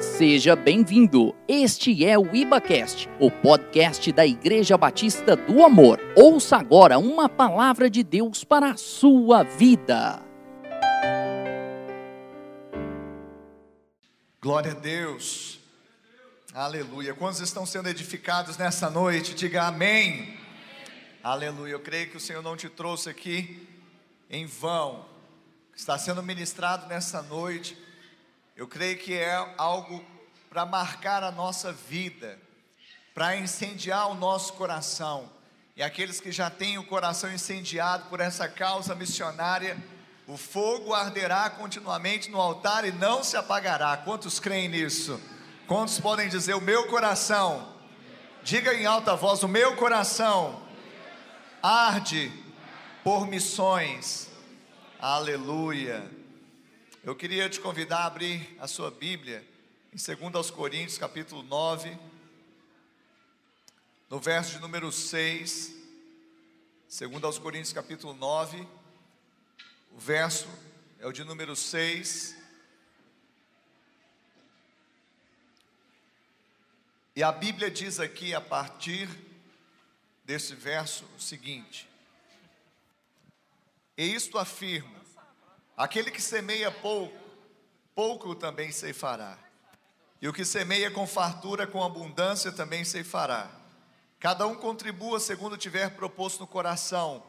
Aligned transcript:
Seja 0.00 0.54
bem-vindo. 0.54 1.34
Este 1.48 2.04
é 2.04 2.16
o 2.16 2.32
IbaCast, 2.32 3.08
o 3.18 3.32
podcast 3.32 4.12
da 4.12 4.24
Igreja 4.24 4.78
Batista 4.78 5.34
do 5.34 5.64
Amor. 5.64 5.98
Ouça 6.14 6.56
agora 6.56 7.00
uma 7.00 7.28
palavra 7.28 7.90
de 7.90 8.04
Deus 8.04 8.44
para 8.44 8.70
a 8.70 8.76
sua 8.76 9.42
vida. 9.42 10.22
Glória 14.40 14.70
a 14.70 14.74
Deus. 14.76 15.58
Aleluia. 16.54 17.12
Quantos 17.12 17.40
estão 17.40 17.66
sendo 17.66 17.88
edificados 17.88 18.56
nessa 18.56 18.88
noite? 18.88 19.34
Diga 19.34 19.64
amém. 19.64 20.38
Aleluia. 21.24 21.72
Eu 21.72 21.80
creio 21.80 22.08
que 22.08 22.16
o 22.16 22.20
Senhor 22.20 22.40
não 22.40 22.56
te 22.56 22.68
trouxe 22.68 23.10
aqui 23.10 23.66
em 24.30 24.46
vão. 24.46 25.04
Está 25.74 25.98
sendo 25.98 26.22
ministrado 26.22 26.86
nessa 26.86 27.20
noite 27.20 27.87
eu 28.58 28.66
creio 28.66 28.98
que 28.98 29.14
é 29.14 29.54
algo 29.56 30.04
para 30.50 30.66
marcar 30.66 31.22
a 31.22 31.30
nossa 31.30 31.72
vida, 31.72 32.36
para 33.14 33.36
incendiar 33.36 34.10
o 34.10 34.14
nosso 34.14 34.54
coração. 34.54 35.30
E 35.76 35.82
aqueles 35.82 36.20
que 36.20 36.32
já 36.32 36.50
têm 36.50 36.76
o 36.76 36.84
coração 36.84 37.32
incendiado 37.32 38.08
por 38.08 38.18
essa 38.18 38.48
causa 38.48 38.96
missionária, 38.96 39.78
o 40.26 40.36
fogo 40.36 40.92
arderá 40.92 41.48
continuamente 41.48 42.32
no 42.32 42.40
altar 42.40 42.84
e 42.84 42.90
não 42.90 43.22
se 43.22 43.36
apagará. 43.36 43.96
Quantos 43.96 44.40
creem 44.40 44.66
nisso? 44.66 45.20
Quantos 45.68 46.00
podem 46.00 46.28
dizer: 46.28 46.54
O 46.54 46.60
meu 46.60 46.88
coração, 46.88 47.76
diga 48.42 48.74
em 48.74 48.84
alta 48.84 49.14
voz: 49.14 49.40
O 49.44 49.48
meu 49.48 49.76
coração 49.76 50.60
arde 51.62 52.32
por 53.04 53.24
missões. 53.24 54.28
Aleluia. 55.00 56.17
Eu 57.08 57.16
queria 57.16 57.48
te 57.48 57.58
convidar 57.58 58.00
a 58.00 58.04
abrir 58.04 58.54
a 58.60 58.68
sua 58.68 58.90
Bíblia 58.90 59.42
em 59.94 60.30
2 60.30 60.50
Coríntios, 60.50 60.98
capítulo 60.98 61.42
9, 61.42 61.98
no 64.10 64.20
verso 64.20 64.52
de 64.52 64.58
número 64.58 64.92
6. 64.92 65.74
2 66.86 67.38
Coríntios, 67.38 67.72
capítulo 67.72 68.12
9, 68.12 68.60
o 69.92 69.98
verso 69.98 70.50
é 70.98 71.06
o 71.06 71.12
de 71.12 71.24
número 71.24 71.56
6. 71.56 72.36
E 77.16 77.22
a 77.22 77.32
Bíblia 77.32 77.70
diz 77.70 77.98
aqui, 77.98 78.34
a 78.34 78.40
partir 78.42 79.08
desse 80.26 80.54
verso, 80.54 81.06
o 81.16 81.20
seguinte: 81.22 81.88
E 83.96 84.04
isto 84.04 84.36
afirmo 84.36 84.97
Aquele 85.78 86.10
que 86.10 86.20
semeia 86.20 86.72
pouco, 86.72 87.16
pouco 87.94 88.34
também 88.34 88.72
ceifará. 88.72 89.38
E 90.20 90.26
o 90.26 90.32
que 90.32 90.44
semeia 90.44 90.90
com 90.90 91.06
fartura, 91.06 91.68
com 91.68 91.84
abundância, 91.84 92.50
também 92.50 92.84
ceifará. 92.84 93.48
Cada 94.18 94.44
um 94.44 94.56
contribua 94.56 95.20
segundo 95.20 95.56
tiver 95.56 95.90
proposto 95.94 96.40
no 96.40 96.48
coração, 96.48 97.22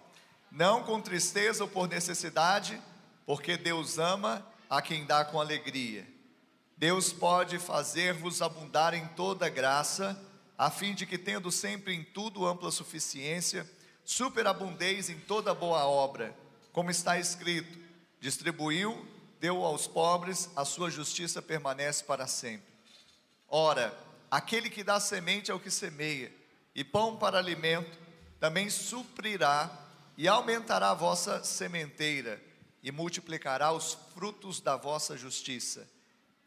não 0.52 0.82
com 0.82 1.00
tristeza 1.00 1.64
ou 1.64 1.70
por 1.70 1.88
necessidade, 1.88 2.82
porque 3.24 3.56
Deus 3.56 4.00
ama 4.00 4.44
a 4.68 4.82
quem 4.82 5.06
dá 5.06 5.24
com 5.24 5.40
alegria. 5.40 6.08
Deus 6.76 7.14
pode 7.14 7.60
fazer-vos 7.60 8.42
abundar 8.42 8.96
em 8.96 9.08
toda 9.10 9.48
graça, 9.48 10.20
a 10.58 10.72
fim 10.72 10.96
de 10.96 11.06
que, 11.06 11.20
tendo 11.20 11.52
sempre 11.52 11.94
em 11.94 12.04
tudo 12.04 12.48
ampla 12.48 12.72
suficiência, 12.72 13.70
superabundeis 14.04 15.08
em 15.08 15.20
toda 15.20 15.54
boa 15.54 15.86
obra, 15.86 16.36
como 16.74 16.90
está 16.90 17.20
escrito 17.20 17.89
distribuiu, 18.20 19.06
deu 19.40 19.64
aos 19.64 19.88
pobres, 19.88 20.50
a 20.56 20.66
sua 20.66 20.90
justiça 20.90 21.42
permanece 21.42 22.04
para 22.04 22.28
sempre. 22.28 22.68
Ora, 23.48 23.98
aquele 24.30 24.70
que 24.70 24.84
dá 24.84 25.00
semente 25.00 25.52
ao 25.52 25.60
que 25.60 25.72
semeia, 25.72 26.32
e 26.76 26.84
pão 26.84 27.18
para 27.18 27.38
alimento, 27.38 27.98
também 28.40 28.70
suprirá 28.70 29.70
e 30.18 30.28
aumentará 30.28 30.92
a 30.92 30.94
vossa 30.94 31.44
sementeira, 31.44 32.42
e 32.84 32.92
multiplicará 32.92 33.72
os 33.72 33.98
frutos 34.14 34.62
da 34.62 34.76
vossa 34.78 35.18
justiça, 35.18 35.88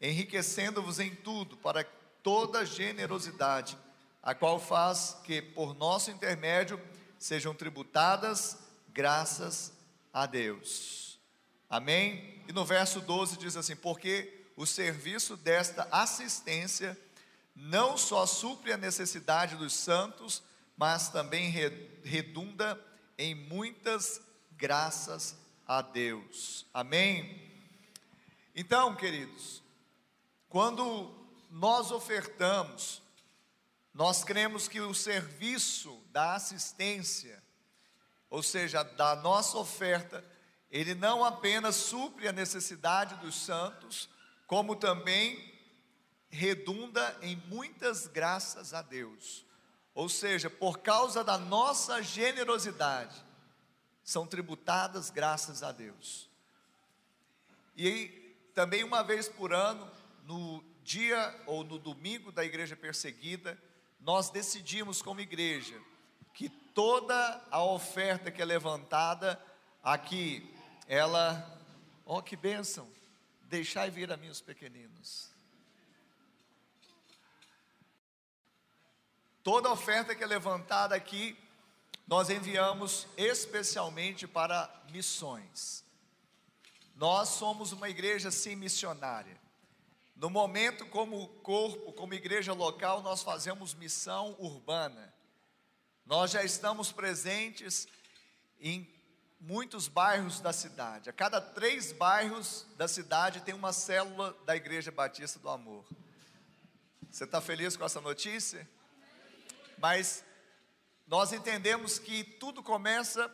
enriquecendo-vos 0.01 0.99
em 0.99 1.13
tudo 1.15 1.57
para 1.57 1.83
toda 2.23 2.65
generosidade, 2.65 3.77
a 4.21 4.33
qual 4.33 4.59
faz 4.59 5.17
que, 5.23 5.41
por 5.41 5.75
nosso 5.75 6.09
intermédio, 6.09 6.81
sejam 7.19 7.53
tributadas 7.53 8.57
graças 8.93 9.73
a 10.13 10.25
Deus. 10.25 11.02
Amém? 11.73 12.39
E 12.47 12.53
no 12.53 12.63
verso 12.63 13.01
12 13.01 13.35
diz 13.35 13.57
assim: 13.57 13.75
Porque 13.75 14.45
o 14.55 14.63
serviço 14.63 15.35
desta 15.35 15.87
assistência 15.91 16.95
não 17.55 17.97
só 17.97 18.27
supre 18.27 18.71
a 18.71 18.77
necessidade 18.77 19.55
dos 19.55 19.73
santos, 19.73 20.43
mas 20.77 21.09
também 21.09 21.49
redunda 22.03 22.79
em 23.17 23.33
muitas 23.33 24.21
graças 24.51 25.35
a 25.65 25.81
Deus. 25.81 26.67
Amém? 26.71 27.51
Então, 28.53 28.95
queridos, 28.95 29.63
quando 30.47 31.11
nós 31.49 31.89
ofertamos, 31.89 33.01
nós 33.91 34.23
cremos 34.23 34.67
que 34.67 34.79
o 34.79 34.93
serviço 34.93 35.99
da 36.11 36.35
assistência, 36.35 37.41
ou 38.29 38.43
seja, 38.43 38.83
da 38.83 39.15
nossa 39.15 39.57
oferta, 39.57 40.23
ele 40.73 40.95
não 40.95 41.23
apenas 41.23 41.75
supre 41.75 42.27
a 42.27 42.31
necessidade 42.31 43.13
dos 43.17 43.35
santos, 43.35 44.09
como 44.47 44.75
também 44.75 45.53
redunda 46.31 47.15
em 47.21 47.35
muitas 47.45 48.07
graças 48.07 48.73
a 48.73 48.81
Deus. 48.81 49.45
Ou 49.93 50.09
seja, 50.09 50.49
por 50.49 50.79
causa 50.79 51.23
da 51.23 51.37
nossa 51.37 52.01
generosidade, 52.01 53.23
são 54.03 54.25
tributadas 54.25 55.11
graças 55.11 55.61
a 55.61 55.71
Deus. 55.71 56.27
E 57.77 58.07
também 58.55 58.83
uma 58.83 59.03
vez 59.03 59.29
por 59.29 59.53
ano, 59.53 59.87
no 60.23 60.63
dia 60.83 61.39
ou 61.45 61.63
no 61.63 61.77
domingo 61.77 62.31
da 62.31 62.43
igreja 62.43 62.75
perseguida, 62.75 63.61
nós 63.99 64.31
decidimos 64.31 65.03
como 65.03 65.21
igreja 65.21 65.79
que 66.33 66.49
toda 66.49 67.45
a 67.51 67.63
oferta 67.63 68.31
que 68.31 68.41
é 68.41 68.45
levantada 68.45 69.39
aqui 69.83 70.51
ela, 70.87 71.59
ó 72.05 72.17
oh, 72.17 72.21
que 72.21 72.35
bênção, 72.35 72.89
deixai 73.43 73.89
vir 73.89 74.11
a 74.11 74.17
mim 74.17 74.29
os 74.29 74.41
pequeninos. 74.41 75.29
Toda 79.43 79.69
oferta 79.69 80.15
que 80.15 80.23
é 80.23 80.27
levantada 80.27 80.95
aqui, 80.95 81.37
nós 82.07 82.29
enviamos 82.29 83.07
especialmente 83.17 84.27
para 84.27 84.69
missões. 84.89 85.83
Nós 86.95 87.29
somos 87.29 87.71
uma 87.71 87.89
igreja 87.89 88.31
sim 88.31 88.55
missionária. 88.55 89.37
No 90.15 90.29
momento, 90.29 90.85
como 90.85 91.27
corpo, 91.41 91.91
como 91.91 92.13
igreja 92.13 92.53
local, 92.53 93.01
nós 93.01 93.23
fazemos 93.23 93.73
missão 93.73 94.35
urbana. 94.39 95.13
Nós 96.05 96.31
já 96.31 96.43
estamos 96.43 96.91
presentes 96.91 97.87
em 98.59 98.83
muitos 99.43 99.89
bairros 99.89 100.39
da 100.39 100.53
cidade. 100.53 101.09
A 101.09 101.13
cada 101.13 101.41
três 101.41 101.91
bairros 101.91 102.65
da 102.77 102.87
cidade 102.87 103.41
tem 103.41 103.53
uma 103.53 103.73
célula 103.73 104.33
da 104.45 104.55
Igreja 104.55 104.89
Batista 104.89 105.37
do 105.37 105.49
Amor. 105.49 105.85
Você 107.11 107.25
está 107.25 107.41
feliz 107.41 107.75
com 107.75 107.83
essa 107.83 107.99
notícia? 107.99 108.67
Mas 109.77 110.23
nós 111.05 111.33
entendemos 111.33 111.99
que 111.99 112.23
tudo 112.23 112.63
começa 112.63 113.29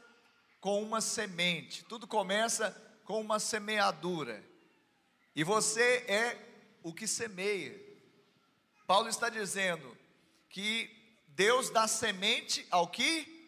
com 0.59 0.81
uma 0.81 1.00
semente, 1.00 1.86
tudo 1.86 2.08
começa 2.08 2.72
com 3.06 3.22
uma 3.22 3.40
semeadura. 3.40 4.44
E 5.36 5.44
você 5.44 6.03
é 6.08 6.38
o 6.81 6.91
que 6.91 7.06
semeia. 7.06 7.79
Paulo 8.88 9.08
está 9.08 9.29
dizendo 9.29 9.96
que 10.50 10.90
Deus 11.28 11.70
dá 11.70 11.88
semente 11.88 12.66
ao 12.72 12.88
que 12.88 13.39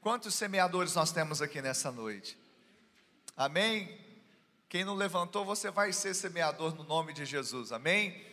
Quantos 0.00 0.34
semeadores 0.34 0.94
nós 0.94 1.12
temos 1.12 1.42
aqui 1.42 1.60
nessa 1.60 1.92
noite? 1.92 2.38
Amém? 3.36 4.00
Quem 4.66 4.82
não 4.82 4.94
levantou, 4.94 5.44
você 5.44 5.70
vai 5.70 5.92
ser 5.92 6.14
semeador 6.14 6.74
no 6.74 6.84
nome 6.84 7.12
de 7.12 7.26
Jesus, 7.26 7.70
amém? 7.70 8.26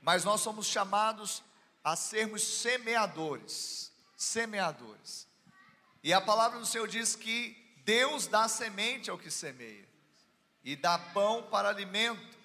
Mas 0.00 0.22
nós 0.22 0.40
somos 0.40 0.66
chamados 0.66 1.42
a 1.82 1.96
sermos 1.96 2.42
semeadores, 2.60 3.90
semeadores. 4.16 5.26
E 6.04 6.12
a 6.12 6.20
palavra 6.20 6.60
do 6.60 6.66
Senhor 6.66 6.86
diz 6.86 7.16
que 7.16 7.56
Deus 7.84 8.28
dá 8.28 8.46
semente 8.46 9.10
ao 9.10 9.18
que 9.18 9.30
semeia 9.30 9.88
e 10.62 10.76
dá 10.76 11.00
pão 11.00 11.42
para 11.42 11.68
alimento. 11.68 12.38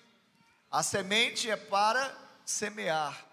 A 0.71 0.81
semente 0.81 1.47
é 1.47 1.55
para 1.55 2.11
semear, 2.43 3.23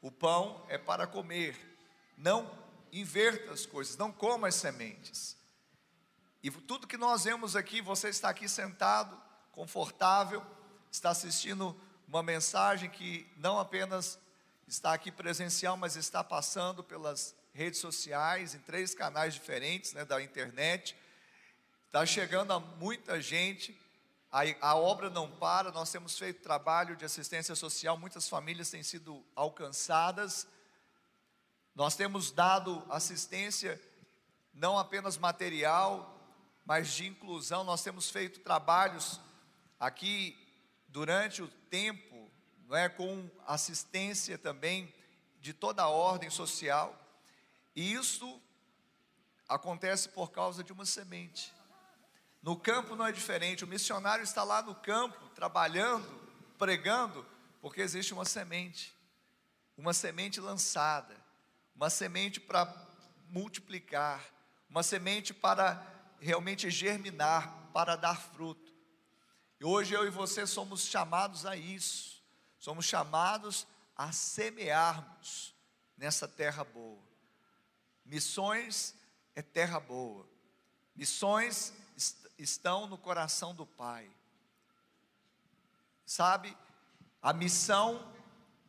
o 0.00 0.10
pão 0.10 0.64
é 0.66 0.78
para 0.78 1.06
comer. 1.06 1.76
Não 2.16 2.50
inverta 2.92 3.52
as 3.52 3.66
coisas, 3.66 3.96
não 3.96 4.12
coma 4.12 4.48
as 4.48 4.54
sementes. 4.54 5.36
E 6.42 6.50
tudo 6.50 6.86
que 6.86 6.96
nós 6.96 7.24
vemos 7.24 7.56
aqui, 7.56 7.80
você 7.80 8.08
está 8.08 8.28
aqui 8.28 8.48
sentado, 8.48 9.20
confortável, 9.52 10.44
está 10.90 11.10
assistindo 11.10 11.78
uma 12.06 12.22
mensagem 12.22 12.88
que 12.88 13.30
não 13.36 13.58
apenas 13.58 14.18
está 14.66 14.92
aqui 14.92 15.10
presencial, 15.10 15.76
mas 15.76 15.96
está 15.96 16.22
passando 16.22 16.82
pelas 16.82 17.34
redes 17.52 17.80
sociais, 17.80 18.54
em 18.54 18.60
três 18.60 18.94
canais 18.94 19.34
diferentes 19.34 19.92
né, 19.92 20.04
da 20.04 20.22
internet. 20.22 20.96
Está 21.86 22.06
chegando 22.06 22.52
a 22.52 22.60
muita 22.60 23.20
gente, 23.20 23.78
a, 24.30 24.42
a 24.60 24.76
obra 24.76 25.10
não 25.10 25.30
para, 25.30 25.72
nós 25.72 25.90
temos 25.90 26.18
feito 26.18 26.42
trabalho 26.42 26.96
de 26.96 27.04
assistência 27.04 27.54
social, 27.54 27.98
muitas 27.98 28.28
famílias 28.28 28.70
têm 28.70 28.82
sido 28.82 29.24
alcançadas. 29.34 30.46
Nós 31.78 31.94
temos 31.94 32.32
dado 32.32 32.84
assistência 32.90 33.80
não 34.52 34.76
apenas 34.76 35.16
material, 35.16 36.12
mas 36.66 36.88
de 36.88 37.06
inclusão. 37.06 37.62
Nós 37.62 37.84
temos 37.84 38.10
feito 38.10 38.40
trabalhos 38.40 39.20
aqui 39.78 40.36
durante 40.88 41.40
o 41.40 41.46
tempo, 41.46 42.28
não 42.66 42.76
é, 42.76 42.88
com 42.88 43.30
assistência 43.46 44.36
também 44.36 44.92
de 45.40 45.52
toda 45.52 45.84
a 45.84 45.88
ordem 45.88 46.28
social. 46.30 47.00
E 47.76 47.92
isso 47.92 48.42
acontece 49.48 50.08
por 50.08 50.32
causa 50.32 50.64
de 50.64 50.72
uma 50.72 50.84
semente. 50.84 51.54
No 52.42 52.56
campo 52.56 52.96
não 52.96 53.06
é 53.06 53.12
diferente, 53.12 53.62
o 53.62 53.68
missionário 53.68 54.24
está 54.24 54.42
lá 54.42 54.62
no 54.62 54.74
campo, 54.74 55.28
trabalhando, 55.28 56.28
pregando, 56.58 57.24
porque 57.60 57.80
existe 57.80 58.12
uma 58.12 58.24
semente, 58.24 58.92
uma 59.76 59.94
semente 59.94 60.40
lançada, 60.40 61.16
uma 61.78 61.88
semente 61.88 62.40
para 62.40 62.74
multiplicar, 63.30 64.20
uma 64.68 64.82
semente 64.82 65.32
para 65.32 65.80
realmente 66.18 66.68
germinar, 66.70 67.70
para 67.72 67.94
dar 67.94 68.20
fruto. 68.20 68.74
E 69.60 69.64
hoje 69.64 69.94
eu 69.94 70.04
e 70.04 70.10
você 70.10 70.44
somos 70.44 70.86
chamados 70.86 71.46
a 71.46 71.56
isso, 71.56 72.20
somos 72.58 72.84
chamados 72.84 73.64
a 73.94 74.10
semearmos 74.10 75.54
nessa 75.96 76.26
terra 76.26 76.64
boa. 76.64 77.00
Missões 78.04 78.96
é 79.36 79.40
terra 79.40 79.78
boa, 79.78 80.28
missões 80.96 81.72
est 81.96 82.26
estão 82.36 82.88
no 82.88 82.98
coração 82.98 83.54
do 83.54 83.64
Pai. 83.64 84.10
Sabe, 86.04 86.56
a 87.22 87.32
missão 87.32 88.12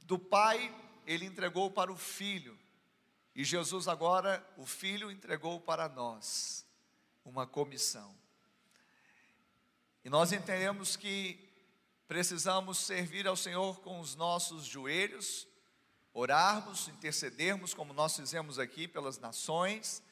do 0.03 0.19
Pai, 0.19 0.75
ele 1.07 1.25
entregou 1.25 1.71
para 1.71 1.91
o 1.91 1.97
Filho, 1.97 2.57
e 3.39 3.43
Jesus 3.45 3.87
agora, 3.87 4.45
o 4.57 4.65
Filho, 4.65 5.09
entregou 5.09 5.61
para 5.61 5.87
nós 5.87 6.65
uma 7.23 7.47
comissão. 7.47 8.13
E 10.03 10.09
nós 10.09 10.33
entendemos 10.33 10.97
que 10.97 11.49
precisamos 12.05 12.79
servir 12.79 13.25
ao 13.25 13.37
Senhor 13.37 13.79
com 13.79 14.01
os 14.01 14.13
nossos 14.13 14.65
joelhos, 14.65 15.47
orarmos, 16.13 16.89
intercedermos, 16.89 17.73
como 17.73 17.93
nós 17.93 18.13
fizemos 18.13 18.59
aqui 18.59 18.89
pelas 18.89 19.17
nações. 19.19 20.03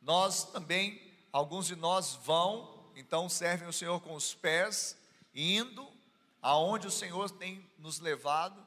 Nós 0.00 0.44
também, 0.44 1.14
alguns 1.30 1.66
de 1.66 1.76
nós 1.76 2.14
vão, 2.14 2.90
então 2.96 3.28
servem 3.28 3.68
o 3.68 3.72
Senhor 3.72 4.00
com 4.00 4.14
os 4.14 4.32
pés, 4.34 4.96
indo 5.34 5.86
aonde 6.40 6.86
o 6.86 6.90
Senhor 6.90 7.30
tem 7.32 7.70
nos 7.76 8.00
levado, 8.00 8.66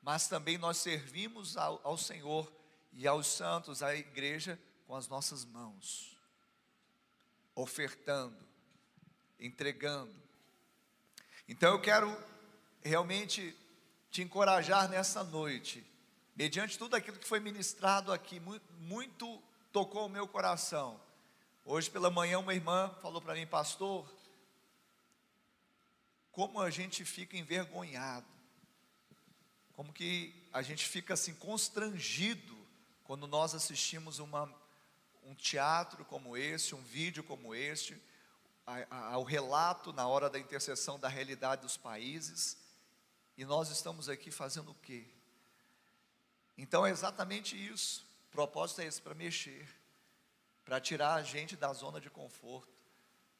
mas 0.00 0.28
também 0.28 0.56
nós 0.56 0.78
servimos 0.78 1.58
ao, 1.58 1.78
ao 1.84 1.98
Senhor 1.98 2.50
e 2.98 3.06
aos 3.06 3.28
santos, 3.28 3.80
à 3.80 3.94
igreja, 3.94 4.58
com 4.84 4.96
as 4.96 5.06
nossas 5.06 5.44
mãos, 5.44 6.18
ofertando, 7.54 8.36
entregando. 9.38 10.12
Então 11.48 11.70
eu 11.70 11.80
quero 11.80 12.10
realmente 12.82 13.56
te 14.10 14.20
encorajar 14.20 14.88
nessa 14.88 15.22
noite, 15.22 15.86
mediante 16.34 16.76
tudo 16.76 16.96
aquilo 16.96 17.20
que 17.20 17.28
foi 17.28 17.38
ministrado 17.38 18.12
aqui, 18.12 18.42
muito, 18.80 19.40
tocou 19.70 20.06
o 20.06 20.10
meu 20.10 20.26
coração. 20.26 21.00
Hoje 21.64 21.88
pela 21.88 22.10
manhã, 22.10 22.40
uma 22.40 22.52
irmã 22.52 22.92
falou 23.00 23.22
para 23.22 23.34
mim, 23.34 23.46
pastor, 23.46 24.12
como 26.32 26.60
a 26.60 26.68
gente 26.68 27.04
fica 27.04 27.36
envergonhado, 27.36 28.26
como 29.74 29.92
que 29.92 30.34
a 30.52 30.62
gente 30.62 30.84
fica 30.84 31.14
assim 31.14 31.32
constrangido 31.36 32.57
quando 33.08 33.26
nós 33.26 33.54
assistimos 33.54 34.18
uma, 34.18 34.54
um 35.24 35.34
teatro 35.34 36.04
como 36.04 36.36
esse, 36.36 36.74
um 36.74 36.82
vídeo 36.82 37.24
como 37.24 37.54
este, 37.54 37.98
ao 38.90 39.22
relato 39.22 39.94
na 39.94 40.06
hora 40.06 40.28
da 40.28 40.38
intercessão 40.38 41.00
da 41.00 41.08
realidade 41.08 41.62
dos 41.62 41.74
países, 41.74 42.58
e 43.34 43.46
nós 43.46 43.70
estamos 43.70 44.10
aqui 44.10 44.30
fazendo 44.30 44.72
o 44.72 44.74
quê? 44.74 45.06
Então 46.58 46.84
é 46.84 46.90
exatamente 46.90 47.56
isso. 47.56 48.06
O 48.28 48.30
propósito 48.30 48.82
é 48.82 48.84
esse 48.84 49.00
para 49.00 49.14
mexer, 49.14 49.66
para 50.62 50.78
tirar 50.78 51.14
a 51.14 51.22
gente 51.22 51.56
da 51.56 51.72
zona 51.72 52.02
de 52.02 52.10
conforto, 52.10 52.76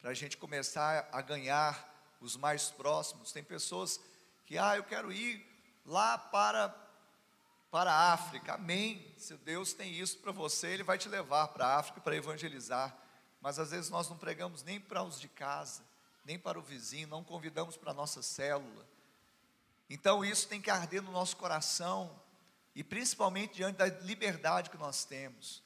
para 0.01 0.13
a 0.13 0.15
gente 0.15 0.39
começar 0.39 1.07
a 1.13 1.21
ganhar 1.21 2.17
os 2.23 2.39
mais 2.39 2.71
próximos. 2.71 3.33
Tem 3.33 3.45
pessoas 3.45 4.01
que, 4.47 4.57
ah, 4.57 4.79
eu 4.79 4.85
quero 4.85 5.13
ir 5.13 5.47
lá 5.85 6.17
para 6.17 6.88
para 7.71 7.93
a 7.93 8.13
África. 8.13 8.55
Amém. 8.55 9.15
Se 9.17 9.37
Deus 9.37 9.73
tem 9.73 9.93
isso 9.93 10.19
para 10.19 10.33
você, 10.33 10.69
Ele 10.69 10.83
vai 10.83 10.99
te 10.99 11.09
levar 11.09 11.49
para 11.49 11.67
a 11.67 11.77
África 11.79 12.01
para 12.01 12.17
evangelizar 12.17 12.97
mas 13.41 13.59
às 13.59 13.71
vezes 13.71 13.91
nós 13.91 14.09
não 14.09 14.17
pregamos 14.17 14.63
nem 14.63 14.81
para 14.81 15.03
os 15.03 15.21
de 15.21 15.29
casa, 15.29 15.83
nem 16.25 16.39
para 16.39 16.59
o 16.59 16.63
vizinho, 16.63 17.09
não 17.09 17.23
convidamos 17.23 17.77
para 17.77 17.93
a 17.93 17.95
nossa 17.95 18.23
célula. 18.23 18.87
Então 19.89 20.25
isso 20.25 20.49
tem 20.49 20.61
que 20.61 20.71
arder 20.71 21.03
no 21.03 21.13
nosso 21.13 21.37
coração, 21.37 22.21
e 22.75 22.85
principalmente 22.85 23.55
diante 23.55 23.77
da 23.77 23.87
liberdade 23.87 24.71
que 24.71 24.77
nós 24.77 25.05
temos. 25.05 25.63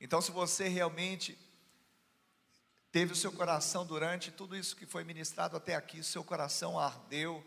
Então, 0.00 0.22
se 0.22 0.30
você 0.30 0.68
realmente 0.68 1.38
teve 2.90 3.12
o 3.12 3.16
seu 3.16 3.32
coração 3.32 3.84
durante 3.84 4.30
tudo 4.30 4.56
isso 4.56 4.76
que 4.76 4.86
foi 4.86 5.04
ministrado 5.04 5.56
até 5.56 5.74
aqui, 5.74 6.02
seu 6.02 6.24
coração 6.24 6.78
ardeu, 6.78 7.44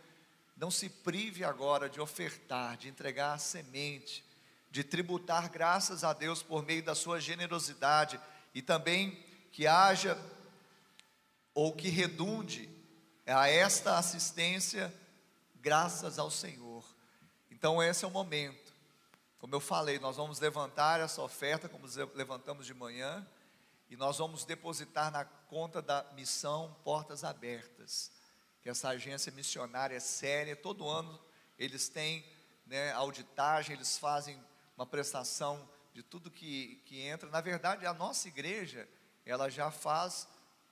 não 0.57 0.71
se 0.71 0.89
prive 0.89 1.43
agora 1.43 1.87
de 1.87 2.01
ofertar, 2.01 2.75
de 2.77 2.89
entregar 2.89 3.33
a 3.33 3.37
semente, 3.37 4.25
de 4.71 4.83
tributar 4.83 5.49
graças 5.49 6.03
a 6.03 6.13
Deus 6.13 6.41
por 6.41 6.63
meio 6.65 6.83
da 6.83 6.95
sua 6.95 7.19
generosidade 7.21 8.19
e 8.53 8.61
também 8.61 9.23
que 9.51 9.67
haja 9.67 10.17
ou 11.53 11.73
que 11.73 11.89
redunde 11.89 12.69
a 13.25 13.47
esta 13.47 13.97
assistência 13.97 14.93
graças 15.55 16.17
ao 16.17 16.31
Senhor. 16.31 16.83
Então 17.51 17.81
esse 17.81 18.03
é 18.03 18.07
o 18.07 18.11
momento. 18.11 18.73
Como 19.39 19.53
eu 19.53 19.59
falei, 19.59 19.99
nós 19.99 20.17
vamos 20.17 20.39
levantar 20.39 20.99
essa 20.99 21.21
oferta 21.21 21.69
como 21.69 21.87
levantamos 22.15 22.65
de 22.65 22.73
manhã 22.73 23.25
e 23.89 23.95
nós 23.95 24.17
vamos 24.17 24.43
depositar 24.43 25.11
na 25.11 25.23
conta 25.23 25.81
da 25.81 26.03
missão 26.13 26.75
Portas 26.83 27.23
Abertas, 27.23 28.11
que 28.67 28.71
essa 28.71 28.89
agência 28.89 29.31
missionária 29.31 29.95
é 29.95 29.99
séria, 30.01 30.53
todo 30.53 30.89
ano 30.89 31.17
eles 31.57 31.87
têm 31.87 32.25
né, 32.65 32.91
auditagem, 32.91 33.73
eles 33.73 33.97
fazem 33.97 34.37
uma 34.75 34.85
prestação 34.85 35.69
de 35.93 36.03
tudo 36.03 36.29
que, 36.29 36.75
que 36.85 36.99
entra. 36.99 37.29
Na 37.29 37.39
verdade, 37.39 37.85
a 37.85 37.93
nossa 37.93 38.27
igreja, 38.27 38.85
ela 39.25 39.49
já 39.49 39.71
faz 39.71 40.27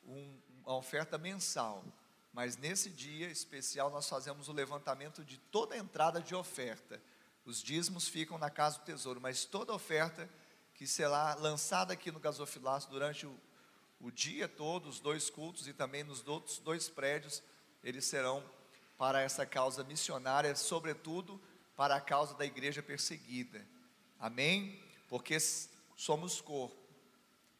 um, 0.05 0.37
uma 0.65 0.75
oferta 0.75 1.17
mensal, 1.17 1.85
mas 2.33 2.57
nesse 2.57 2.89
dia 2.89 3.29
especial 3.29 3.89
nós 3.89 4.09
fazemos 4.09 4.49
o 4.49 4.51
levantamento 4.51 5.23
de 5.23 5.37
toda 5.37 5.75
a 5.75 5.77
entrada 5.77 6.21
de 6.21 6.35
oferta. 6.35 7.01
Os 7.45 7.63
dízimos 7.63 8.09
ficam 8.09 8.37
na 8.37 8.49
casa 8.49 8.77
do 8.79 8.83
tesouro, 8.83 9.21
mas 9.21 9.45
toda 9.45 9.73
oferta 9.73 10.29
que 10.73 10.85
será 10.85 11.33
lançada 11.35 11.93
aqui 11.93 12.11
no 12.11 12.19
gasofilaço 12.19 12.89
durante 12.89 13.25
o, 13.25 13.39
o 14.01 14.11
dia 14.11 14.49
todo, 14.49 14.89
os 14.89 14.99
dois 14.99 15.29
cultos 15.29 15.65
e 15.65 15.71
também 15.71 16.03
nos 16.03 16.27
outros 16.27 16.59
dois 16.59 16.89
prédios, 16.89 17.41
eles 17.85 18.03
serão 18.03 18.43
para 18.97 19.21
essa 19.21 19.45
causa 19.45 19.83
missionária, 19.83 20.55
sobretudo 20.55 21.39
para 21.75 21.95
a 21.95 22.01
causa 22.01 22.33
da 22.33 22.45
igreja 22.45 22.81
perseguida. 22.81 23.65
Amém? 24.19 24.81
Porque 25.07 25.37
somos 25.95 26.41
corpo. 26.41 26.75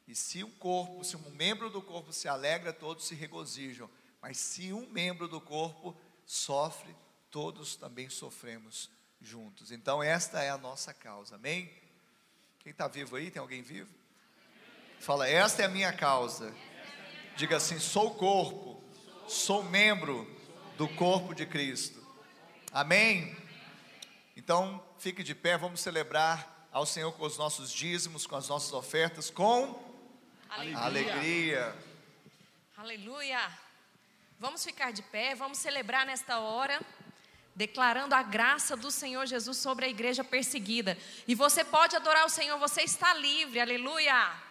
E 0.08 0.14
se 0.14 0.42
um 0.42 0.50
corpo, 0.50 1.04
se 1.04 1.16
um 1.16 1.30
membro 1.30 1.70
do 1.70 1.80
corpo 1.80 2.12
se 2.12 2.26
alegra, 2.26 2.72
todos 2.72 3.06
se 3.06 3.14
regozijam. 3.14 3.88
Mas 4.20 4.38
se 4.38 4.72
um 4.72 4.88
membro 4.90 5.28
do 5.28 5.40
corpo 5.40 5.96
sofre, 6.24 6.94
todos 7.30 7.76
também 7.76 8.08
sofremos 8.08 8.90
juntos. 9.20 9.70
Então, 9.70 10.02
esta 10.02 10.42
é 10.42 10.50
a 10.50 10.58
nossa 10.58 10.92
causa, 10.92 11.36
amém? 11.36 11.72
Quem 12.60 12.72
está 12.72 12.88
vivo 12.88 13.14
aí? 13.14 13.30
Tem 13.30 13.40
alguém 13.40 13.62
vivo? 13.62 13.94
Fala, 14.98 15.28
esta 15.28 15.62
é 15.62 15.66
a 15.66 15.68
minha 15.68 15.92
causa. 15.92 16.52
Diga 17.36 17.58
assim: 17.58 17.78
sou 17.78 18.14
corpo, 18.14 18.75
sou 19.28 19.62
membro 19.62 20.28
do 20.76 20.88
corpo 20.88 21.34
de 21.34 21.46
Cristo. 21.46 22.04
Amém? 22.72 23.36
Então, 24.36 24.82
fique 24.98 25.22
de 25.22 25.34
pé, 25.34 25.56
vamos 25.56 25.80
celebrar 25.80 26.68
ao 26.70 26.84
Senhor 26.84 27.12
com 27.12 27.24
os 27.24 27.38
nossos 27.38 27.72
dízimos, 27.72 28.26
com 28.26 28.36
as 28.36 28.48
nossas 28.48 28.72
ofertas, 28.72 29.30
com 29.30 29.84
Alegria. 30.50 30.78
Alegria. 30.78 31.76
Aleluia. 32.76 33.40
Vamos 34.38 34.62
ficar 34.62 34.92
de 34.92 35.02
pé, 35.02 35.34
vamos 35.34 35.58
celebrar 35.58 36.04
nesta 36.06 36.38
hora 36.38 36.80
declarando 37.54 38.14
a 38.14 38.22
graça 38.22 38.76
do 38.76 38.90
Senhor 38.90 39.26
Jesus 39.26 39.56
sobre 39.56 39.86
a 39.86 39.88
igreja 39.88 40.22
perseguida. 40.22 40.96
E 41.26 41.34
você 41.34 41.64
pode 41.64 41.96
adorar 41.96 42.26
o 42.26 42.28
Senhor, 42.28 42.58
você 42.58 42.82
está 42.82 43.14
livre, 43.14 43.58
aleluia. 43.58 44.45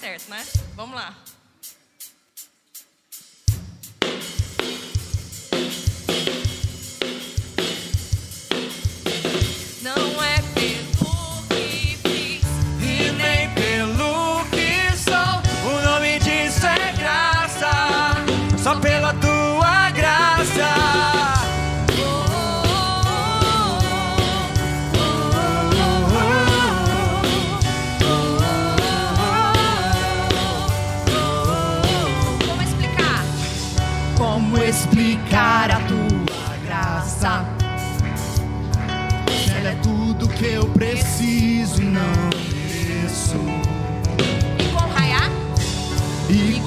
Certo, 0.00 0.30
né? 0.30 0.42
Vamos 0.74 0.96
lá. 0.96 1.14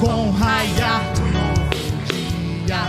Com 0.04 0.28
o 0.28 0.32
raiar 0.32 1.02
do 1.14 1.22
novo 1.32 1.70
dia, 2.12 2.82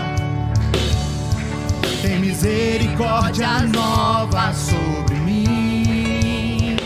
tem 2.03 2.19
misericórdia 2.19 3.61
nova 3.73 4.53
sobre 4.53 5.15
mim. 5.21 6.77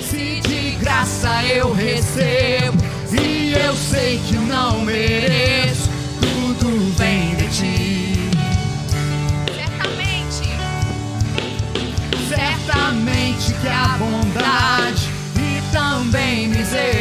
Se 0.00 0.40
de 0.40 0.70
graça 0.80 1.44
eu 1.44 1.70
recebo, 1.70 2.82
e 3.12 3.52
eu 3.52 3.76
sei 3.76 4.18
que 4.26 4.36
não 4.36 4.80
mereço, 4.80 5.90
tudo 6.18 6.94
vem 6.96 7.34
de 7.34 7.48
ti. 7.48 8.30
Certamente. 9.54 10.48
Certamente 12.26 13.52
que 13.60 13.68
a 13.68 13.98
bondade 13.98 15.10
e 15.36 15.60
também 15.70 16.48
misericórdia 16.48 16.91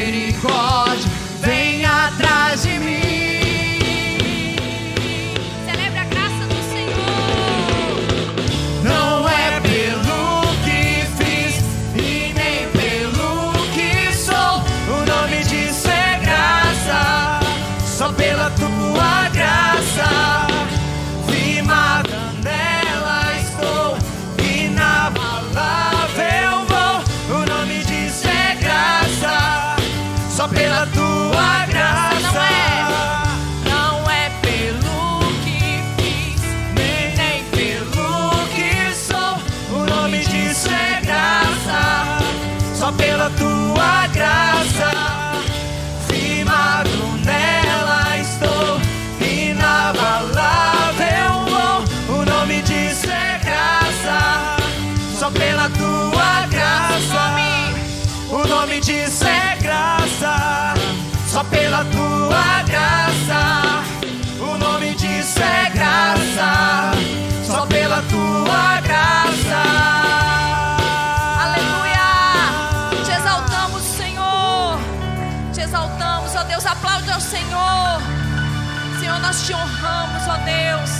nós 79.41 79.48
te 79.48 79.53
honramos, 79.55 80.27
ó 80.27 80.38
Deus. 80.45 80.91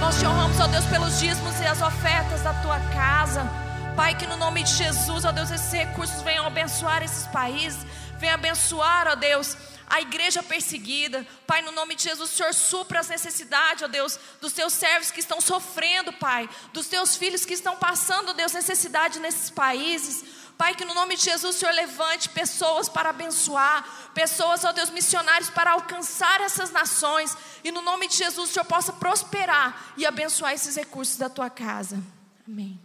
Nós 0.00 0.18
te 0.18 0.26
honramos, 0.26 0.58
ó 0.58 0.66
Deus, 0.68 0.86
pelos 0.86 1.20
dízimos 1.20 1.60
e 1.60 1.66
as 1.66 1.82
ofertas 1.82 2.40
da 2.40 2.54
tua 2.54 2.80
casa. 2.94 3.46
Pai, 3.94 4.14
que 4.14 4.26
no 4.26 4.38
nome 4.38 4.62
de 4.62 4.72
Jesus, 4.72 5.26
ó 5.26 5.32
Deus, 5.32 5.50
esses 5.50 5.70
recursos 5.70 6.22
venham 6.22 6.46
abençoar 6.46 7.02
esses 7.02 7.26
países. 7.26 7.84
Venha 8.18 8.34
abençoar, 8.34 9.06
ó 9.06 9.16
Deus, 9.16 9.54
a 9.90 10.00
igreja 10.00 10.40
perseguida. 10.42 11.26
Pai, 11.46 11.60
no 11.62 11.72
nome 11.72 11.96
de 11.96 12.04
Jesus, 12.04 12.32
o 12.32 12.36
Senhor 12.36 12.54
supra 12.54 13.00
as 13.00 13.08
necessidades, 13.08 13.82
ó 13.82 13.88
Deus, 13.88 14.18
dos 14.40 14.52
teus 14.52 14.72
servos 14.72 15.10
que 15.10 15.18
estão 15.18 15.40
sofrendo, 15.40 16.12
Pai, 16.12 16.48
dos 16.72 16.86
teus 16.86 17.16
filhos 17.16 17.44
que 17.44 17.54
estão 17.54 17.76
passando, 17.76 18.32
Deus, 18.32 18.52
necessidade 18.52 19.18
nesses 19.18 19.50
países. 19.50 20.24
Pai, 20.56 20.74
que 20.74 20.84
no 20.84 20.94
nome 20.94 21.16
de 21.16 21.24
Jesus 21.24 21.56
o 21.56 21.58
Senhor 21.58 21.74
levante 21.74 22.28
pessoas 22.28 22.88
para 22.88 23.10
abençoar, 23.10 24.12
pessoas, 24.14 24.64
ó 24.64 24.72
Deus, 24.72 24.90
missionários 24.90 25.50
para 25.50 25.72
alcançar 25.72 26.40
essas 26.40 26.70
nações. 26.70 27.36
E 27.64 27.72
no 27.72 27.82
nome 27.82 28.06
de 28.06 28.16
Jesus 28.16 28.50
o 28.50 28.52
Senhor 28.52 28.66
possa 28.66 28.92
prosperar 28.92 29.94
e 29.96 30.06
abençoar 30.06 30.52
esses 30.52 30.76
recursos 30.76 31.16
da 31.16 31.28
tua 31.28 31.50
casa. 31.50 32.00
Amém. 32.46 32.78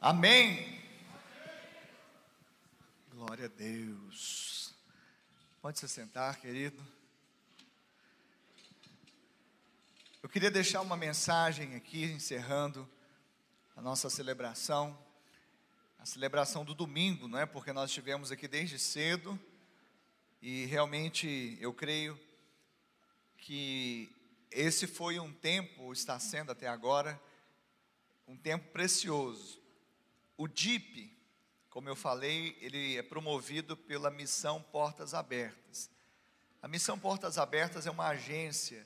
Amém. 0.00 0.82
Glória 3.14 3.46
a 3.46 3.48
Deus. 3.48 3.97
Pode 5.60 5.80
se 5.80 5.88
sentar, 5.88 6.40
querido. 6.40 6.80
Eu 10.22 10.28
queria 10.28 10.52
deixar 10.52 10.80
uma 10.82 10.96
mensagem 10.96 11.74
aqui, 11.74 12.04
encerrando 12.04 12.88
a 13.74 13.82
nossa 13.82 14.08
celebração, 14.08 14.96
a 15.98 16.06
celebração 16.06 16.64
do 16.64 16.76
domingo, 16.76 17.26
não 17.26 17.40
é? 17.40 17.44
Porque 17.44 17.72
nós 17.72 17.90
estivemos 17.90 18.30
aqui 18.30 18.46
desde 18.46 18.78
cedo 18.78 19.36
e 20.40 20.64
realmente 20.66 21.58
eu 21.60 21.74
creio 21.74 22.16
que 23.36 24.08
esse 24.52 24.86
foi 24.86 25.18
um 25.18 25.32
tempo, 25.32 25.92
está 25.92 26.20
sendo 26.20 26.52
até 26.52 26.68
agora, 26.68 27.20
um 28.28 28.36
tempo 28.36 28.70
precioso. 28.70 29.60
O 30.36 30.46
DIP, 30.46 31.17
como 31.78 31.88
eu 31.88 31.94
falei, 31.94 32.58
ele 32.60 32.96
é 32.96 33.04
promovido 33.04 33.76
pela 33.76 34.10
Missão 34.10 34.60
Portas 34.60 35.14
Abertas. 35.14 35.88
A 36.60 36.66
Missão 36.66 36.98
Portas 36.98 37.38
Abertas 37.38 37.86
é 37.86 37.90
uma 37.92 38.08
agência 38.08 38.84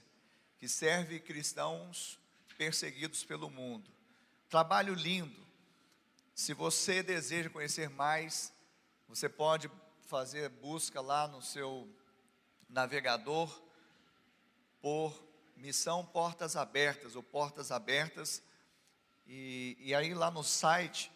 que 0.59 0.69
serve 0.69 1.19
cristãos 1.19 2.21
perseguidos 2.59 3.25
pelo 3.25 3.49
mundo. 3.49 3.91
Trabalho 4.47 4.93
lindo. 4.93 5.41
Se 6.35 6.53
você 6.53 7.03
deseja 7.03 7.49
conhecer 7.49 7.89
mais, 7.89 8.53
você 9.09 9.27
pode 9.27 9.71
fazer 10.03 10.51
busca 10.51 11.01
lá 11.01 11.27
no 11.27 11.41
seu 11.41 11.89
navegador 12.69 13.49
por 14.83 15.19
Missão 15.57 16.05
Portas 16.05 16.57
Abertas 16.57 17.17
ou 17.17 17.23
Portas 17.23 17.73
Abertas. 17.73 18.43
E, 19.27 19.79
e 19.81 19.95
aí 19.95 20.13
lá 20.13 20.31
no 20.31 20.45
site 20.45 21.11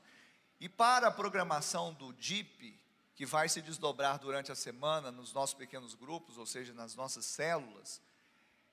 E 0.59 0.69
para 0.69 1.07
a 1.07 1.11
programação 1.11 1.93
do 1.93 2.13
DIP, 2.13 2.79
que 3.15 3.25
vai 3.25 3.49
se 3.49 3.61
desdobrar 3.61 4.19
durante 4.19 4.51
a 4.51 4.55
semana 4.55 5.11
nos 5.11 5.33
nossos 5.33 5.55
pequenos 5.55 5.93
grupos, 5.93 6.37
ou 6.37 6.45
seja, 6.45 6.73
nas 6.73 6.95
nossas 6.95 7.25
células, 7.25 8.01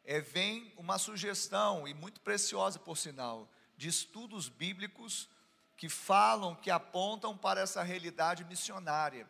é, 0.05 0.21
vem 0.21 0.73
uma 0.77 0.99
sugestão, 0.99 1.87
e 1.87 1.93
muito 1.93 2.21
preciosa 2.21 2.79
por 2.79 2.97
sinal, 2.97 3.51
de 3.81 3.89
estudos 3.89 4.51
bíblicos 4.51 5.27
que 5.75 5.89
falam, 5.89 6.55
que 6.55 6.71
apontam 6.71 7.35
para 7.35 7.63
essa 7.63 7.83
realidade 7.83 8.45
missionária, 8.45 9.27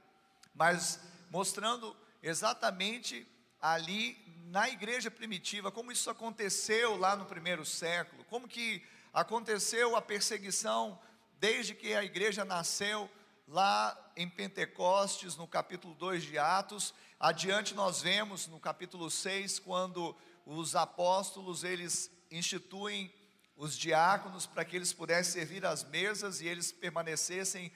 mas 0.53 0.99
mostrando 1.31 1.97
exatamente 2.21 3.25
ali 3.63 4.19
na 4.47 4.69
igreja 4.69 5.09
primitiva, 5.09 5.71
como 5.71 5.93
isso 5.93 6.11
aconteceu 6.11 6.97
lá 6.97 7.15
no 7.15 7.27
primeiro 7.27 7.65
século, 7.65 8.25
como 8.25 8.49
que 8.49 8.85
aconteceu 9.13 9.95
a 9.95 10.03
perseguição 10.03 11.01
desde 11.39 11.73
que 11.73 11.95
a 11.95 12.03
igreja 12.03 12.45
nasceu 12.45 13.09
lá 13.47 13.97
em 14.17 14.29
Pentecostes, 14.29 15.37
no 15.37 15.47
capítulo 15.47 15.95
2 15.95 16.25
de 16.25 16.39
Atos, 16.39 16.93
adiante 17.21 17.73
nós 17.73 18.03
vemos 18.03 18.49
no 18.49 18.59
capítulo 18.59 19.13
6 19.13 19.61
quando 19.61 20.17
os 20.45 20.75
apóstolos 20.75 21.63
eles 21.63 22.11
instituem 22.33 23.15
os 23.61 23.77
diáconos 23.77 24.47
para 24.47 24.65
que 24.65 24.75
eles 24.75 24.91
pudessem 24.91 25.35
servir 25.35 25.67
as 25.67 25.85
mesas 25.85 26.41
e 26.41 26.49
eles 26.49 26.73
permanecessem 26.73 27.71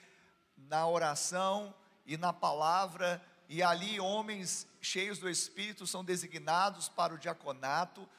na 0.57 0.87
oração 0.87 1.71
e 2.07 2.17
na 2.17 2.33
palavra. 2.33 3.23
E 3.47 3.61
ali 3.61 3.99
homens 3.99 4.67
cheios 4.81 5.19
do 5.19 5.29
Espírito 5.29 5.85
são 5.85 6.03
designados 6.03 6.89
para 6.89 7.13
o 7.13 7.19
diaconato, 7.19 8.09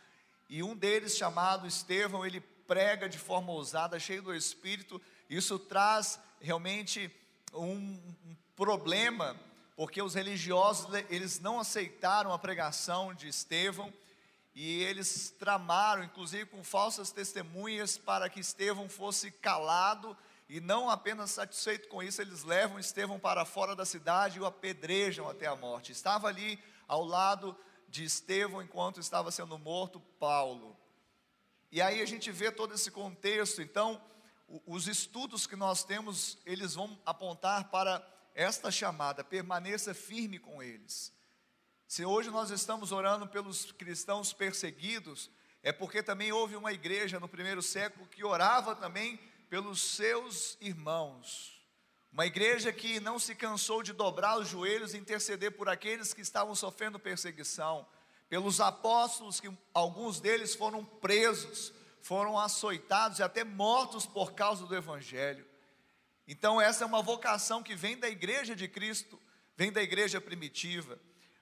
e 0.49 0.63
um 0.63 0.77
deles, 0.77 1.17
chamado 1.17 1.67
Estevão, 1.67 2.25
ele 2.25 2.41
prega 2.41 3.09
de 3.09 3.19
forma 3.19 3.51
ousada, 3.51 3.99
cheio 3.99 4.23
do 4.23 4.33
Espírito, 4.33 5.03
isso 5.29 5.59
traz 5.59 6.21
realmente 6.41 7.11
um, 7.53 7.67
um 7.67 8.37
problema, 8.55 9.37
porque 9.75 10.01
os 10.01 10.15
religiosos, 10.15 10.87
eles 11.11 11.41
não 11.41 11.59
aceitaram 11.59 12.33
a 12.33 12.39
pregação 12.39 13.13
de 13.13 13.27
Estevão, 13.27 13.93
e 14.59 14.83
eles 14.85 15.35
tramaram, 15.39 16.03
inclusive 16.03 16.47
com 16.47 16.65
falsas 16.65 17.11
testemunhas, 17.13 17.99
para 17.99 18.31
que 18.31 18.41
Estevão 18.41 18.89
fosse 18.89 19.31
calado 19.31 20.17
e 20.49 20.63
não 20.63 20.89
apenas 20.89 21.33
satisfeito 21.33 21.89
com 21.89 22.03
isso, 22.03 22.23
eles 22.23 22.43
levam 22.43 22.79
Estevão 22.79 23.21
para 23.21 23.45
fora 23.45 23.77
da 23.77 23.85
cidade 23.85 24.39
e 24.39 24.41
o 24.41 24.47
apedrejam 24.47 25.29
até 25.29 25.47
a 25.47 25.55
morte. 25.55 25.93
Estava 25.93 26.29
ali 26.29 26.59
ao 26.89 27.05
lado 27.05 27.55
de 27.87 28.03
Estevão, 28.03 28.63
enquanto 28.63 28.99
estava 28.99 29.31
sendo 29.31 29.59
morto, 29.59 30.01
Paulo. 30.19 30.75
E 31.71 31.83
aí 31.83 32.01
a 32.01 32.07
gente 32.07 32.33
vê 32.33 32.51
todo 32.51 32.73
esse 32.73 32.91
contexto. 32.91 33.61
Então, 33.61 34.03
os 34.65 34.89
estudos 34.89 35.47
que 35.47 35.55
nós 35.55 35.85
temos, 35.85 36.39
eles 36.47 36.75
vão 36.75 36.99
apontar 37.05 37.69
para 37.69 38.03
esta 38.35 38.71
chamada: 38.71 39.23
permaneça 39.23 39.93
firme 39.93 40.39
com 40.39 40.63
eles. 40.63 41.13
Se 41.87 42.05
hoje 42.05 42.31
nós 42.31 42.51
estamos 42.51 42.91
orando 42.91 43.29
pelos 43.29 43.71
cristãos 43.73 44.33
perseguidos, 44.33 45.31
é 45.63 45.73
porque 45.73 46.03
também 46.03 46.33
houve 46.33 46.57
uma 46.57 46.73
igreja 46.73 47.21
no 47.21 47.29
primeiro 47.29 47.63
século 47.63 48.07
que 48.09 48.25
orava 48.25 48.75
também 48.75 49.19
pelos 49.49 49.81
seus 49.81 50.59
irmãos. 50.61 51.57
Uma 52.13 52.27
igreja 52.27 52.73
que 52.73 52.99
não 52.99 53.19
se 53.19 53.35
cansou 53.35 53.83
de 53.83 53.93
dobrar 53.93 54.39
os 54.39 54.49
joelhos 54.49 54.95
e 54.95 54.99
interceder 54.99 55.53
por 55.53 55.69
aqueles 55.69 56.13
que 56.13 56.23
estavam 56.23 56.55
sofrendo 56.55 56.99
perseguição, 56.99 57.87
pelos 58.29 58.61
apóstolos, 58.61 59.39
que 59.39 59.51
alguns 59.73 60.19
deles 60.19 60.55
foram 60.55 60.85
presos, 60.85 61.73
foram 62.01 62.39
açoitados 62.39 63.21
e 63.21 63.23
até 63.23 63.45
mortos 63.45 64.07
por 64.07 64.33
causa 64.33 64.67
do 64.67 64.75
Evangelho. 64.75 65.47
Então, 66.27 66.61
essa 66.61 66.83
é 66.83 66.87
uma 66.87 67.03
vocação 67.03 67.63
que 67.63 67.77
vem 67.77 67.97
da 67.97 68.09
igreja 68.09 68.57
de 68.57 68.67
Cristo, 68.67 69.21
vem 69.57 69.71
da 69.71 69.83
igreja 69.83 70.21
primitiva. 70.21 70.99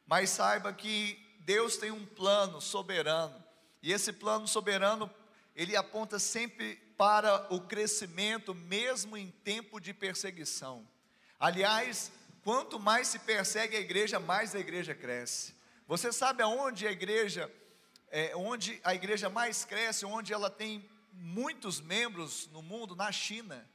Mas 0.06 0.30
saiba 0.30 0.72
que 0.72 1.18
Deus 1.40 1.76
tem 1.76 1.90
um 1.90 2.04
plano 2.04 2.60
soberano, 2.60 3.42
e 3.82 3.92
esse 3.92 4.12
plano 4.12 4.48
soberano, 4.48 5.10
ele 5.54 5.76
aponta 5.76 6.18
sempre 6.18 6.76
para 6.96 7.46
o 7.52 7.60
crescimento, 7.60 8.54
mesmo 8.54 9.16
em 9.16 9.30
tempo 9.30 9.78
de 9.78 9.92
perseguição. 9.92 10.86
Aliás, 11.38 12.10
quanto 12.42 12.78
mais 12.78 13.08
se 13.08 13.18
persegue 13.18 13.76
a 13.76 13.80
igreja, 13.80 14.18
mais 14.18 14.54
a 14.54 14.58
igreja 14.58 14.94
cresce. 14.94 15.54
Você 15.86 16.12
sabe 16.12 16.42
aonde 16.42 16.86
a 16.86 16.92
igreja, 16.92 17.52
é, 18.10 18.34
onde 18.34 18.80
a 18.82 18.94
igreja 18.94 19.28
mais 19.28 19.64
cresce, 19.64 20.06
onde 20.06 20.32
ela 20.32 20.48
tem 20.48 20.88
muitos 21.12 21.80
membros 21.80 22.48
no 22.48 22.62
mundo? 22.62 22.96
Na 22.96 23.12
China. 23.12 23.68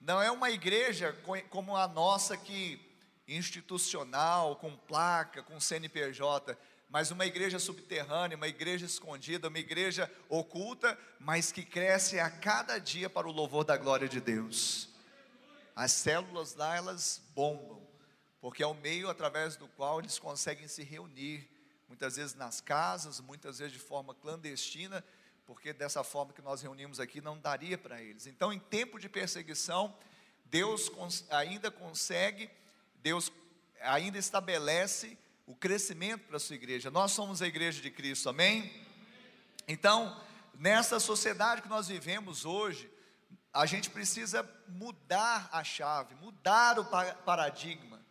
Não 0.00 0.20
é 0.20 0.30
uma 0.30 0.50
igreja 0.50 1.16
como 1.50 1.76
a 1.76 1.86
nossa 1.86 2.36
que 2.36 2.80
institucional, 3.28 4.56
com 4.56 4.76
placa, 4.76 5.42
com 5.42 5.60
CNPJ 5.60 6.56
mas 6.88 7.10
uma 7.10 7.26
igreja 7.26 7.58
subterrânea, 7.58 8.36
uma 8.36 8.48
igreja 8.48 8.86
escondida, 8.86 9.48
uma 9.48 9.58
igreja 9.58 10.10
oculta, 10.28 10.98
mas 11.18 11.50
que 11.50 11.64
cresce 11.64 12.20
a 12.20 12.30
cada 12.30 12.78
dia 12.78 13.10
para 13.10 13.28
o 13.28 13.32
louvor 13.32 13.64
da 13.64 13.76
glória 13.76 14.08
de 14.08 14.20
Deus. 14.20 14.88
As 15.74 15.92
células 15.92 16.54
lá, 16.54 16.76
elas 16.76 17.20
bombam, 17.34 17.82
porque 18.40 18.62
é 18.62 18.66
o 18.66 18.74
meio 18.74 19.10
através 19.10 19.56
do 19.56 19.68
qual 19.68 19.98
eles 19.98 20.18
conseguem 20.18 20.68
se 20.68 20.82
reunir, 20.82 21.48
muitas 21.88 22.16
vezes 22.16 22.34
nas 22.34 22.60
casas, 22.60 23.20
muitas 23.20 23.58
vezes 23.58 23.72
de 23.72 23.78
forma 23.78 24.14
clandestina, 24.14 25.04
porque 25.44 25.72
dessa 25.72 26.02
forma 26.02 26.32
que 26.32 26.42
nós 26.42 26.62
reunimos 26.62 26.98
aqui 26.98 27.20
não 27.20 27.38
daria 27.38 27.76
para 27.76 28.00
eles. 28.00 28.26
Então, 28.26 28.52
em 28.52 28.58
tempo 28.58 28.98
de 28.98 29.08
perseguição, 29.08 29.96
Deus 30.46 30.90
ainda 31.30 31.70
consegue, 31.70 32.48
Deus 33.02 33.32
ainda 33.80 34.18
estabelece 34.18 35.18
o 35.46 35.54
crescimento 35.54 36.26
para 36.26 36.36
a 36.36 36.40
sua 36.40 36.56
igreja. 36.56 36.90
Nós 36.90 37.12
somos 37.12 37.40
a 37.40 37.46
igreja 37.46 37.80
de 37.80 37.90
Cristo, 37.90 38.28
amém? 38.28 38.84
Então, 39.68 40.20
nessa 40.54 40.98
sociedade 40.98 41.62
que 41.62 41.68
nós 41.68 41.88
vivemos 41.88 42.44
hoje, 42.44 42.90
a 43.52 43.64
gente 43.64 43.88
precisa 43.88 44.48
mudar 44.68 45.48
a 45.52 45.64
chave, 45.64 46.14
mudar 46.16 46.78
o 46.78 46.84
paradigma. 47.24 48.04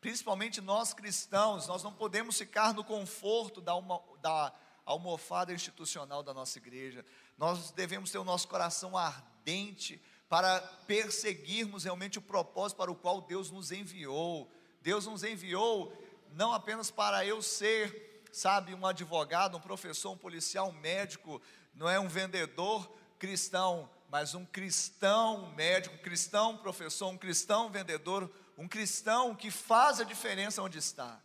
Principalmente 0.00 0.60
nós 0.60 0.92
cristãos, 0.92 1.66
nós 1.66 1.82
não 1.82 1.92
podemos 1.92 2.38
ficar 2.38 2.72
no 2.72 2.82
conforto 2.82 3.60
da, 3.60 3.74
uma, 3.74 4.00
da 4.20 4.52
almofada 4.84 5.52
institucional 5.52 6.22
da 6.22 6.32
nossa 6.32 6.58
igreja. 6.58 7.04
Nós 7.36 7.70
devemos 7.72 8.10
ter 8.10 8.18
o 8.18 8.24
nosso 8.24 8.48
coração 8.48 8.96
ardente 8.96 10.00
para 10.28 10.60
perseguirmos 10.86 11.84
realmente 11.84 12.18
o 12.18 12.22
propósito 12.22 12.76
para 12.76 12.90
o 12.90 12.96
qual 12.96 13.20
Deus 13.20 13.50
nos 13.50 13.72
enviou. 13.72 14.50
Deus 14.82 15.06
nos 15.06 15.24
enviou 15.24 15.92
não 16.34 16.52
apenas 16.52 16.90
para 16.90 17.24
eu 17.24 17.40
ser, 17.40 18.22
sabe, 18.30 18.74
um 18.74 18.86
advogado, 18.86 19.56
um 19.56 19.60
professor, 19.60 20.12
um 20.12 20.18
policial, 20.18 20.68
um 20.68 20.72
médico, 20.72 21.40
não 21.74 21.88
é 21.88 21.98
um 21.98 22.08
vendedor 22.08 22.90
cristão, 23.18 23.88
mas 24.10 24.34
um 24.34 24.44
cristão 24.44 25.52
médico, 25.56 25.94
um 25.94 25.98
cristão 25.98 26.56
professor, 26.56 27.08
um 27.08 27.18
cristão 27.18 27.70
vendedor, 27.70 28.30
um 28.56 28.68
cristão 28.68 29.34
que 29.34 29.50
faz 29.50 30.00
a 30.00 30.04
diferença 30.04 30.62
onde 30.62 30.78
está. 30.78 31.20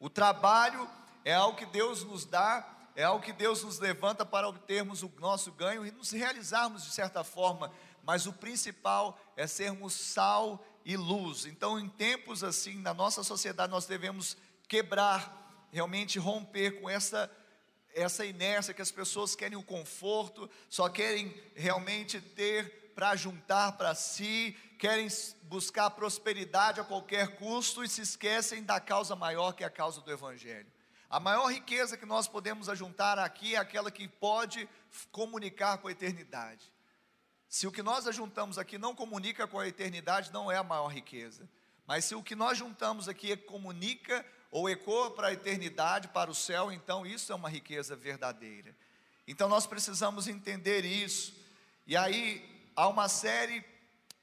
O 0.00 0.10
trabalho 0.10 0.88
é 1.24 1.34
algo 1.34 1.56
que 1.56 1.66
Deus 1.66 2.04
nos 2.04 2.24
dá, 2.24 2.68
é 2.96 3.02
algo 3.02 3.24
que 3.24 3.32
Deus 3.32 3.64
nos 3.64 3.78
levanta 3.78 4.24
para 4.24 4.48
obtermos 4.48 5.02
o 5.02 5.12
nosso 5.18 5.50
ganho 5.52 5.86
e 5.86 5.90
nos 5.90 6.12
realizarmos 6.12 6.84
de 6.84 6.90
certa 6.90 7.24
forma, 7.24 7.72
mas 8.04 8.26
o 8.26 8.32
principal 8.32 9.18
é 9.36 9.46
sermos 9.46 9.94
sal 9.94 10.64
e 10.84 10.96
luz. 10.96 11.46
Então, 11.46 11.78
em 11.78 11.88
tempos 11.88 12.44
assim, 12.44 12.76
na 12.76 12.92
nossa 12.92 13.22
sociedade, 13.22 13.72
nós 13.72 13.86
devemos 13.86 14.36
quebrar, 14.68 15.68
realmente 15.72 16.18
romper 16.18 16.80
com 16.80 16.88
essa 16.88 17.30
essa 17.94 18.24
inércia 18.24 18.74
que 18.74 18.82
as 18.82 18.90
pessoas 18.90 19.36
querem 19.36 19.56
o 19.56 19.62
conforto, 19.62 20.50
só 20.68 20.88
querem 20.88 21.32
realmente 21.54 22.20
ter 22.20 22.92
para 22.94 23.14
juntar 23.14 23.72
para 23.72 23.94
si, 23.94 24.56
querem 24.78 25.08
buscar 25.44 25.90
prosperidade 25.90 26.80
a 26.80 26.84
qualquer 26.84 27.36
custo 27.36 27.84
e 27.84 27.88
se 27.88 28.00
esquecem 28.00 28.62
da 28.62 28.80
causa 28.80 29.14
maior 29.14 29.52
que 29.52 29.62
é 29.62 29.66
a 29.66 29.70
causa 29.70 30.00
do 30.00 30.10
Evangelho. 30.10 30.66
A 31.08 31.20
maior 31.20 31.46
riqueza 31.46 31.96
que 31.96 32.04
nós 32.04 32.26
podemos 32.26 32.68
ajuntar 32.68 33.18
aqui 33.18 33.54
é 33.54 33.58
aquela 33.58 33.90
que 33.90 34.08
pode 34.08 34.68
comunicar 35.12 35.78
com 35.78 35.86
a 35.86 35.92
eternidade. 35.92 36.73
Se 37.48 37.66
o 37.66 37.72
que 37.72 37.82
nós 37.82 38.06
ajuntamos 38.06 38.58
aqui 38.58 38.78
não 38.78 38.94
comunica 38.94 39.46
com 39.46 39.58
a 39.58 39.68
eternidade, 39.68 40.32
não 40.32 40.50
é 40.50 40.56
a 40.56 40.62
maior 40.62 40.88
riqueza. 40.88 41.48
Mas 41.86 42.04
se 42.04 42.14
o 42.14 42.22
que 42.22 42.34
nós 42.34 42.58
juntamos 42.58 43.08
aqui 43.08 43.36
comunica 43.36 44.24
ou 44.50 44.68
ecoa 44.68 45.10
para 45.10 45.28
a 45.28 45.32
eternidade, 45.32 46.08
para 46.08 46.30
o 46.30 46.34
céu, 46.34 46.72
então 46.72 47.04
isso 47.04 47.32
é 47.32 47.34
uma 47.34 47.48
riqueza 47.48 47.94
verdadeira. 47.94 48.74
Então 49.26 49.48
nós 49.48 49.66
precisamos 49.66 50.26
entender 50.26 50.84
isso. 50.84 51.34
E 51.86 51.96
aí 51.96 52.70
há 52.74 52.88
uma 52.88 53.08
série 53.08 53.64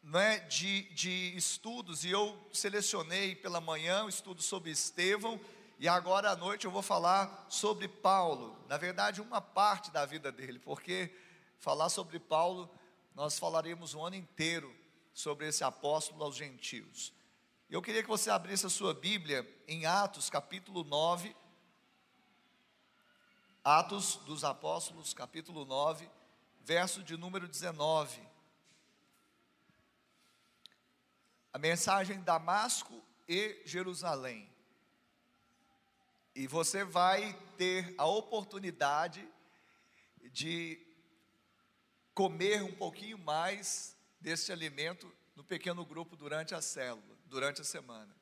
né, 0.04 0.40
de, 0.40 0.84
de 0.94 1.36
estudos, 1.36 2.04
e 2.04 2.10
eu 2.10 2.38
selecionei 2.52 3.36
pela 3.36 3.62
manhã 3.62 4.06
um 4.06 4.10
estudo 4.10 4.42
sobre 4.42 4.72
Estevão, 4.72 5.40
e 5.78 5.88
agora 5.88 6.32
à 6.32 6.36
noite 6.36 6.66
eu 6.66 6.72
vou 6.72 6.82
falar 6.82 7.46
sobre 7.50 7.88
Paulo. 7.88 8.58
Na 8.68 8.78
verdade, 8.78 9.22
uma 9.22 9.42
parte 9.42 9.92
da 9.92 10.06
vida 10.06 10.32
dele, 10.32 10.60
porque 10.60 11.14
falar 11.60 11.90
sobre 11.90 12.20
Paulo, 12.20 12.70
nós 13.14 13.38
falaremos 13.38 13.94
o 13.94 14.04
ano 14.04 14.16
inteiro 14.16 14.74
sobre 15.14 15.48
esse 15.48 15.64
apóstolo 15.64 16.24
aos 16.24 16.36
gentios. 16.36 17.14
Eu 17.70 17.82
queria 17.82 18.02
que 18.02 18.10
você 18.10 18.30
abrisse 18.30 18.66
a 18.66 18.70
sua 18.70 18.94
Bíblia 18.94 19.48
em 19.68 19.86
Atos, 19.86 20.30
capítulo 20.30 20.84
9. 20.84 21.36
Atos 23.64 24.16
dos 24.26 24.44
Apóstolos, 24.44 25.14
capítulo 25.14 25.66
9, 25.66 26.10
verso 26.62 27.04
de 27.04 27.16
número 27.16 27.48
19. 27.48 28.22
A 31.54 31.60
mensagem 31.60 32.22
Damasco 32.22 33.02
e 33.28 33.62
Jerusalém. 33.66 34.50
E 36.34 36.48
você 36.48 36.84
vai 36.84 37.34
ter 37.58 37.94
a 37.98 38.06
oportunidade 38.06 39.28
de 40.32 40.91
comer 42.22 42.62
um 42.62 42.72
pouquinho 42.72 43.18
mais 43.18 43.98
desse 44.20 44.52
alimento 44.52 45.12
no 45.36 45.44
pequeno 45.44 45.84
grupo 45.84 46.16
durante 46.16 46.54
a 46.54 46.62
célula 46.62 47.18
durante 47.26 47.62
a 47.62 47.64
semana. 47.64 48.16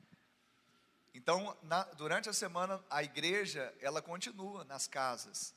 Então, 1.14 1.58
na, 1.64 1.84
durante 1.84 2.30
a 2.30 2.34
semana, 2.34 2.82
a 2.90 3.04
igreja, 3.04 3.76
ela 3.82 4.02
continua 4.02 4.64
nas 4.64 4.88
casas. 4.88 5.54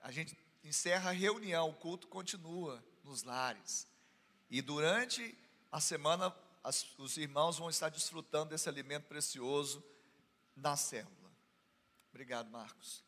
A 0.00 0.12
gente 0.12 0.38
encerra 0.62 1.10
a 1.10 1.12
reunião, 1.12 1.70
o 1.70 1.74
culto 1.74 2.06
continua 2.06 2.80
nos 3.02 3.24
lares. 3.24 3.88
E 4.48 4.62
durante 4.62 5.36
a 5.72 5.80
semana, 5.80 6.32
as, 6.62 6.86
os 6.98 7.16
irmãos 7.16 7.58
vão 7.58 7.68
estar 7.68 7.88
desfrutando 7.88 8.50
desse 8.50 8.68
alimento 8.68 9.08
precioso 9.08 9.82
na 10.54 10.76
célula. 10.76 11.32
Obrigado, 12.10 12.48
Marcos. 12.48 13.02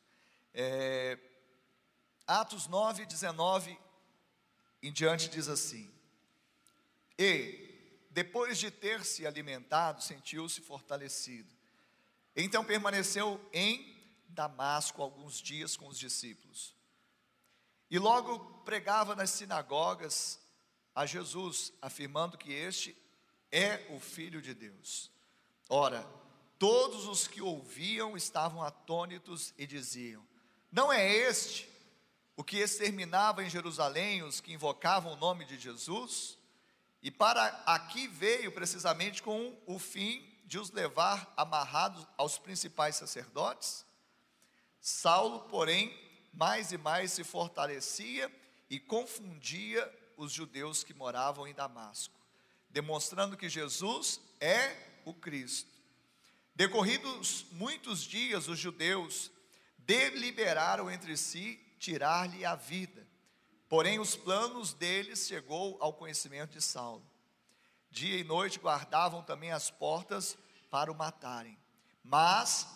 É, 0.53 1.17
Atos 2.27 2.67
9, 2.67 3.07
19 3.07 3.86
em 4.83 4.93
diante 4.93 5.29
diz 5.29 5.49
assim: 5.49 5.91
E 7.19 7.67
depois 8.11 8.59
de 8.59 8.71
ter 8.71 9.05
se 9.05 9.27
alimentado, 9.27 10.03
sentiu-se 10.03 10.61
fortalecido. 10.61 11.55
Então 12.35 12.65
permaneceu 12.65 13.41
em 13.53 13.95
Damasco 14.29 15.03
alguns 15.03 15.41
dias 15.41 15.77
com 15.77 15.89
os 15.89 15.99
discípulos. 15.99 16.75
E 17.91 17.99
logo 17.99 18.39
pregava 18.65 19.15
nas 19.15 19.31
sinagogas 19.31 20.41
a 20.95 21.07
Jesus, 21.07 21.73
afirmando 21.81 22.39
que 22.39 22.53
este 22.53 22.97
é 23.53 23.87
o 23.91 24.01
Filho 24.01 24.41
de 24.41 24.55
Deus. 24.55 25.11
Ora, 25.69 26.07
todos 26.59 27.07
os 27.07 27.27
que 27.29 27.43
ouviam 27.43 28.17
estavam 28.17 28.63
atônitos 28.63 29.53
e 29.59 29.67
diziam: 29.67 30.27
Não 30.73 30.93
é 30.93 31.07
este 31.07 31.69
o 32.37 32.45
que 32.45 32.59
exterminava 32.59 33.43
em 33.43 33.49
Jerusalém 33.49 34.23
os 34.23 34.41
que 34.41 34.53
invocavam 34.53 35.15
o 35.15 35.17
nome 35.17 35.45
de 35.47 35.59
Jesus? 35.59 36.39
E 37.03 37.11
para 37.11 37.47
aqui 37.65 38.07
veio 38.07 38.53
precisamente 38.53 39.23
com 39.23 39.57
o 39.67 39.79
fim 39.79 40.23
de 40.45 40.59
os 40.59 40.71
levar 40.71 41.33
amarrados 41.37 42.07
aos 42.17 42.39
principais 42.39 42.97
sacerdotes. 42.97 43.87
Saulo, 44.81 45.41
porém, 45.49 45.97
mais 46.33 46.73
e 46.73 46.79
mais 46.79 47.13
se 47.13 47.25
fortalecia 47.25 48.31
e 48.69 48.79
confundia 48.79 49.91
os 50.17 50.31
judeus 50.31 50.85
que 50.85 50.95
moravam 50.95 51.47
em 51.47 51.55
Damasco, 51.55 52.15
demonstrando 52.71 53.37
que 53.37 53.49
Jesus 53.49 54.21
é 54.41 54.77
o 55.05 55.15
Cristo. 55.15 55.71
Decorridos 56.55 57.47
muitos 57.53 58.03
dias, 58.03 58.49
os 58.49 58.59
judeus 58.59 59.31
deliberaram 59.79 60.91
entre 60.91 61.17
si 61.17 61.61
tirar-lhe 61.79 62.45
a 62.45 62.55
vida. 62.55 63.07
Porém, 63.69 63.99
os 63.99 64.15
planos 64.15 64.73
deles 64.73 65.27
chegou 65.27 65.77
ao 65.81 65.93
conhecimento 65.93 66.53
de 66.53 66.63
Saulo. 66.63 67.05
Dia 67.91 68.19
e 68.19 68.25
noite 68.25 68.59
guardavam 68.59 69.23
também 69.23 69.51
as 69.51 69.71
portas 69.71 70.37
para 70.71 70.91
o 70.91 70.95
matarem. 70.95 71.59
Mas 72.03 72.67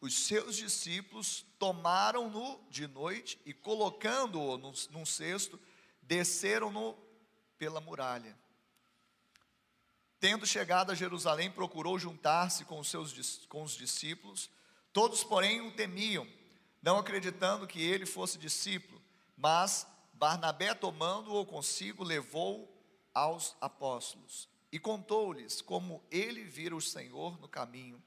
os 0.00 0.26
seus 0.26 0.56
discípulos 0.56 1.46
tomaram-no 1.58 2.60
de 2.68 2.86
noite 2.86 3.40
e, 3.46 3.54
colocando-o 3.54 4.58
num 4.58 5.06
cesto, 5.06 5.58
desceram-no 6.02 6.94
pela 7.56 7.80
muralha. 7.80 8.36
Tendo 10.20 10.46
chegado 10.46 10.90
a 10.90 10.94
Jerusalém, 10.94 11.50
procurou 11.50 11.98
juntar-se 11.98 12.64
com 12.64 12.78
os 12.78 12.88
seus 12.88 13.46
com 13.46 13.62
os 13.62 13.72
discípulos. 13.72 14.50
Todos, 14.92 15.24
porém, 15.24 15.60
o 15.60 15.72
temiam, 15.72 16.26
não 16.84 16.98
acreditando 16.98 17.66
que 17.66 17.80
ele 17.80 18.04
fosse 18.04 18.36
discípulo, 18.36 19.00
mas 19.38 19.86
Barnabé, 20.12 20.74
tomando-o 20.74 21.46
consigo, 21.46 22.04
levou 22.04 22.70
aos 23.14 23.56
apóstolos 23.58 24.50
e 24.70 24.78
contou-lhes 24.78 25.62
como 25.62 26.04
ele 26.10 26.44
vira 26.44 26.76
o 26.76 26.82
Senhor 26.82 27.40
no 27.40 27.48
caminho 27.48 28.02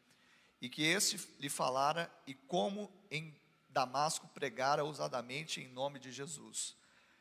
e 0.61 0.69
que 0.69 0.83
este 0.83 1.19
lhe 1.39 1.49
falara 1.49 2.07
e 2.27 2.35
como 2.35 2.91
em 3.09 3.35
Damasco 3.67 4.27
pregara 4.27 4.83
ousadamente 4.83 5.59
em 5.59 5.67
nome 5.69 5.97
de 5.97 6.11
Jesus. 6.11 6.75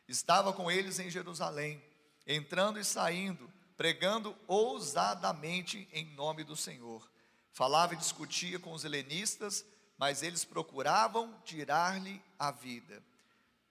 Estava 0.06 0.52
com 0.52 0.70
eles 0.70 0.98
em 0.98 1.08
Jerusalém, 1.08 1.82
entrando 2.26 2.78
e 2.78 2.84
saindo, 2.84 3.50
pregando 3.78 4.36
ousadamente 4.46 5.88
em 5.90 6.04
nome 6.14 6.44
do 6.44 6.54
Senhor. 6.54 7.10
Falava 7.50 7.94
e 7.94 7.96
discutia 7.96 8.58
com 8.58 8.74
os 8.74 8.84
helenistas, 8.84 9.64
mas 9.98 10.22
eles 10.22 10.44
procuravam 10.44 11.34
tirar-lhe 11.44 12.22
a 12.38 12.50
vida. 12.50 13.02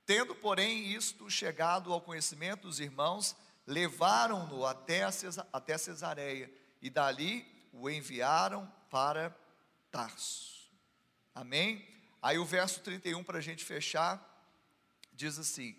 Tendo, 0.06 0.36
porém, 0.36 0.94
isto 0.94 1.30
chegado 1.30 1.92
ao 1.92 2.02
conhecimento 2.02 2.64
dos 2.64 2.80
irmãos, 2.80 3.36
levaram-no 3.66 4.66
até, 4.66 5.02
até 5.52 5.78
Cesareia 5.78 6.52
e 6.82 6.90
dali 6.90 7.46
o 7.74 7.90
enviaram 7.90 8.72
para 8.90 9.36
Tarso. 9.92 10.70
Amém? 11.34 11.86
Aí 12.22 12.38
o 12.38 12.46
verso 12.46 12.82
31 12.82 13.24
para 13.24 13.40
a 13.40 13.42
gente 13.42 13.64
fechar, 13.64 14.20
diz 15.14 15.38
assim: 15.40 15.76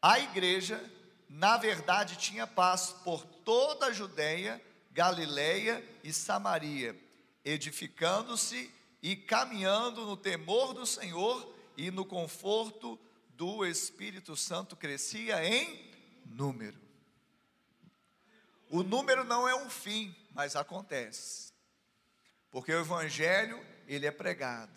A 0.00 0.18
igreja, 0.18 0.82
na 1.28 1.56
verdade, 1.56 2.16
tinha 2.16 2.46
paz 2.46 2.94
por 3.04 3.24
toda 3.24 3.86
a 3.86 3.92
Judéia, 3.92 4.62
Galiléia 4.90 5.84
e 6.02 6.12
Samaria, 6.12 6.98
edificando-se 7.44 8.72
e 9.02 9.16
caminhando 9.16 10.04
no 10.04 10.16
temor 10.16 10.74
do 10.74 10.84
Senhor 10.86 11.54
e 11.76 11.90
no 11.90 12.04
conforto 12.04 12.98
do 13.30 13.64
Espírito 13.64 14.36
Santo 14.36 14.76
crescia 14.76 15.44
em 15.44 15.92
número. 16.26 16.78
O 18.70 18.82
número 18.82 19.24
não 19.24 19.48
é 19.48 19.54
um 19.54 19.70
fim, 19.70 20.14
mas 20.32 20.56
acontece. 20.56 21.52
Porque 22.50 22.72
o 22.72 22.80
evangelho, 22.80 23.64
ele 23.86 24.06
é 24.06 24.10
pregado. 24.10 24.72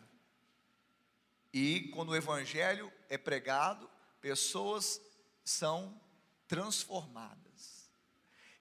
E 1.54 1.90
quando 1.94 2.10
o 2.10 2.16
evangelho 2.16 2.92
é 3.10 3.18
pregado, 3.18 3.90
pessoas 4.22 5.02
são 5.44 6.00
transformadas. 6.48 7.51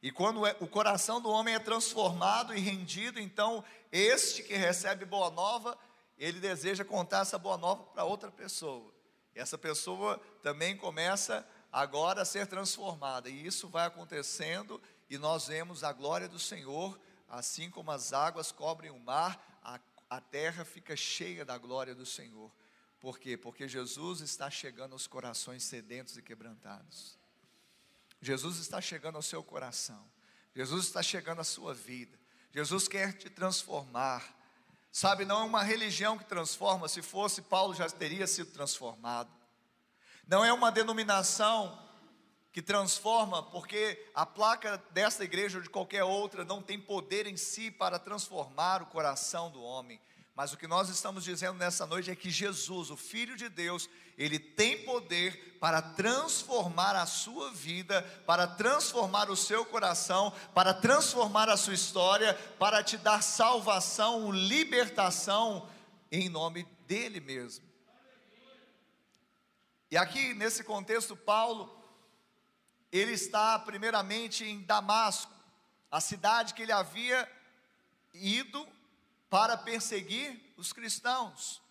E 0.03 0.11
quando 0.11 0.47
é, 0.47 0.57
o 0.61 0.67
coração 0.67 1.21
do 1.21 1.29
homem 1.29 1.55
é 1.55 1.59
transformado 1.59 2.55
e 2.55 2.61
rendido, 2.61 3.21
então 3.21 3.63
este 3.93 4.43
que 4.43 4.55
recebe 4.55 5.05
boa 5.05 5.31
nova, 5.31 5.77
ele 6.17 6.41
deseja 6.41 6.85
contar 6.85 7.21
essa 7.21 7.39
boa 7.39 7.59
nova 7.59 7.83
para 7.85 8.05
outra 8.05 8.31
pessoa. 8.31 8.93
E 9.35 9.39
essa 9.39 9.59
pessoa 9.59 10.19
também 10.43 10.77
começa 10.77 11.47
agora 11.71 12.23
a 12.23 12.25
ser 12.25 12.47
transformada. 12.47 13.29
E 13.29 13.47
isso 13.47 13.69
vai 13.69 13.87
acontecendo 13.87 14.81
e 15.09 15.19
nós 15.19 15.49
vemos 15.49 15.85
a 15.85 15.93
glória 15.93 16.29
do 16.29 16.39
Senhor, 16.39 16.99
assim 17.29 17.71
como 17.71 17.91
as 17.91 18.13
águas 18.13 18.51
cobrem 18.51 18.91
o 18.91 18.99
mar, 18.99 19.61
a, 19.63 19.79
a 20.09 20.21
terra 20.21 20.65
fica 20.65 20.97
cheia 20.97 21.45
da 21.45 21.59
glória 21.59 21.95
do 21.95 22.07
Senhor. 22.07 22.51
Por 22.99 23.19
quê? 23.19 23.37
Porque 23.37 23.67
Jesus 23.69 24.21
está 24.21 24.51
chegando 24.51 24.93
aos 24.93 25.07
corações 25.07 25.63
sedentos 25.63 26.17
e 26.17 26.23
quebrantados. 26.23 27.20
Jesus 28.21 28.59
está 28.59 28.81
chegando 28.81 29.17
ao 29.17 29.23
seu 29.23 29.43
coração. 29.43 30.05
Jesus 30.55 30.87
está 30.87 31.03
chegando 31.03 31.41
à 31.41 31.45
sua 31.45 31.73
vida. 31.73 32.19
Jesus 32.53 32.89
quer 32.89 33.13
te 33.13 33.31
transformar. 33.31 34.37
Sabe, 34.93 35.25
não 35.25 35.41
é 35.41 35.45
uma 35.45 35.63
religião 35.63 36.19
que 36.19 36.25
transforma, 36.25 36.89
se 36.89 37.01
fosse, 37.01 37.43
Paulo 37.43 37.75
já 37.75 37.89
teria 37.89 38.27
sido 38.27 38.51
transformado. 38.51 39.31
Não 40.27 40.45
é 40.45 40.53
uma 40.53 40.71
denominação 40.73 41.79
que 42.53 42.61
transforma, 42.61 43.43
porque 43.45 44.11
a 44.13 44.27
placa 44.27 44.77
desta 44.91 45.23
igreja 45.23 45.59
ou 45.59 45.63
de 45.63 45.71
qualquer 45.71 46.03
outra 46.03 46.45
não 46.45 46.61
tem 46.61 46.79
poder 46.81 47.27
em 47.27 47.37
si 47.37 47.71
para 47.71 47.99
transformar 47.99 48.83
o 48.83 48.87
coração 48.87 49.51
do 49.51 49.63
homem. 49.63 50.01
Mas 50.41 50.55
o 50.55 50.57
que 50.57 50.67
nós 50.67 50.89
estamos 50.89 51.23
dizendo 51.23 51.59
nessa 51.59 51.87
noite 51.87 52.11
é 52.11 52.17
que 52.17 52.31
Jesus, 52.31 52.89
o 52.91 52.97
Filho 52.97 53.37
de 53.37 53.47
Deus, 53.51 53.91
ele 54.17 54.39
tem 54.39 54.87
poder 54.87 55.59
para 55.61 55.83
transformar 55.83 56.97
a 56.97 57.05
sua 57.05 57.51
vida, 57.51 58.01
para 58.25 58.47
transformar 58.47 59.29
o 59.29 59.37
seu 59.37 59.67
coração, 59.67 60.33
para 60.55 60.73
transformar 60.73 61.51
a 61.51 61.59
sua 61.59 61.75
história, 61.75 62.33
para 62.59 62.83
te 62.83 62.97
dar 62.97 63.23
salvação, 63.23 64.33
libertação, 64.33 65.69
em 66.11 66.31
nome 66.31 66.63
dele 66.87 67.21
mesmo. 67.21 67.69
E 69.91 69.97
aqui 69.99 70.33
nesse 70.33 70.65
contexto, 70.65 71.15
Paulo, 71.15 71.71
ele 72.91 73.13
está 73.13 73.59
primeiramente 73.59 74.43
em 74.43 74.63
Damasco, 74.63 75.31
a 75.91 76.01
cidade 76.01 76.55
que 76.55 76.63
ele 76.63 76.73
havia 76.73 77.31
ido 78.15 78.67
para 79.31 79.57
perseguir 79.57 80.53
os 80.57 80.73
cristãos. 80.73 81.63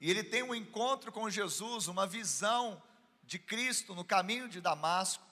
E 0.00 0.10
ele 0.10 0.22
tem 0.22 0.42
um 0.42 0.54
encontro 0.54 1.10
com 1.10 1.28
Jesus, 1.28 1.88
uma 1.88 2.06
visão 2.06 2.80
de 3.24 3.38
Cristo 3.38 3.94
no 3.94 4.04
caminho 4.04 4.48
de 4.48 4.60
Damasco. 4.60 5.24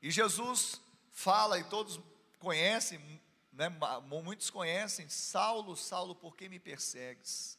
E 0.00 0.10
Jesus 0.10 0.80
fala, 1.10 1.58
e 1.58 1.64
todos 1.64 2.00
conhecem, 2.38 3.20
né, 3.52 3.68
muitos 4.04 4.48
conhecem: 4.48 5.08
Saulo, 5.08 5.76
Saulo, 5.76 6.14
por 6.14 6.36
que 6.36 6.48
me 6.48 6.58
persegues? 6.58 7.58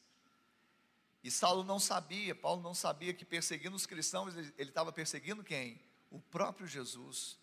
E 1.24 1.30
Saulo 1.30 1.64
não 1.64 1.80
sabia, 1.80 2.36
Paulo 2.36 2.62
não 2.62 2.74
sabia 2.74 3.14
que 3.14 3.24
perseguindo 3.24 3.76
os 3.76 3.86
cristãos, 3.86 4.36
ele, 4.36 4.54
ele 4.58 4.70
estava 4.70 4.92
perseguindo 4.92 5.44
quem? 5.44 5.80
O 6.10 6.20
próprio 6.20 6.68
Jesus. 6.68 7.38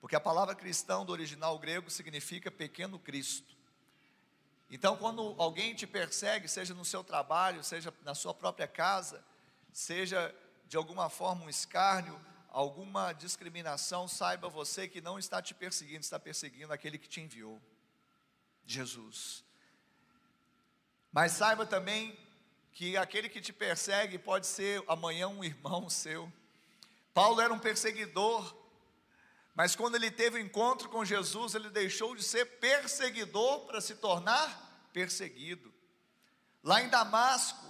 Porque 0.00 0.14
a 0.14 0.20
palavra 0.20 0.54
cristão 0.54 1.04
do 1.04 1.12
original 1.12 1.58
grego 1.58 1.90
significa 1.90 2.50
pequeno 2.50 2.98
Cristo. 2.98 3.55
Então, 4.70 4.96
quando 4.96 5.34
alguém 5.38 5.74
te 5.74 5.86
persegue, 5.86 6.48
seja 6.48 6.74
no 6.74 6.84
seu 6.84 7.04
trabalho, 7.04 7.62
seja 7.62 7.94
na 8.02 8.14
sua 8.14 8.34
própria 8.34 8.66
casa, 8.66 9.24
seja 9.72 10.34
de 10.66 10.76
alguma 10.76 11.08
forma 11.08 11.44
um 11.44 11.48
escárnio, 11.48 12.20
alguma 12.50 13.12
discriminação, 13.12 14.08
saiba 14.08 14.48
você 14.48 14.88
que 14.88 15.00
não 15.00 15.18
está 15.18 15.40
te 15.40 15.54
perseguindo, 15.54 16.00
está 16.00 16.18
perseguindo 16.18 16.72
aquele 16.72 16.98
que 16.98 17.08
te 17.08 17.20
enviou, 17.20 17.60
Jesus. 18.64 19.44
Mas 21.12 21.32
saiba 21.32 21.64
também 21.64 22.18
que 22.72 22.96
aquele 22.96 23.28
que 23.28 23.40
te 23.40 23.52
persegue 23.52 24.18
pode 24.18 24.46
ser 24.46 24.82
amanhã 24.88 25.28
um 25.28 25.44
irmão 25.44 25.88
seu. 25.90 26.30
Paulo 27.14 27.40
era 27.40 27.52
um 27.52 27.58
perseguidor, 27.58 28.54
mas 29.56 29.74
quando 29.74 29.94
ele 29.94 30.10
teve 30.10 30.36
o 30.36 30.42
encontro 30.42 30.86
com 30.90 31.02
Jesus, 31.02 31.54
ele 31.54 31.70
deixou 31.70 32.14
de 32.14 32.22
ser 32.22 32.44
perseguidor 32.60 33.60
para 33.60 33.80
se 33.80 33.94
tornar 33.94 34.90
perseguido. 34.92 35.72
Lá 36.62 36.82
em 36.82 36.90
Damasco, 36.90 37.66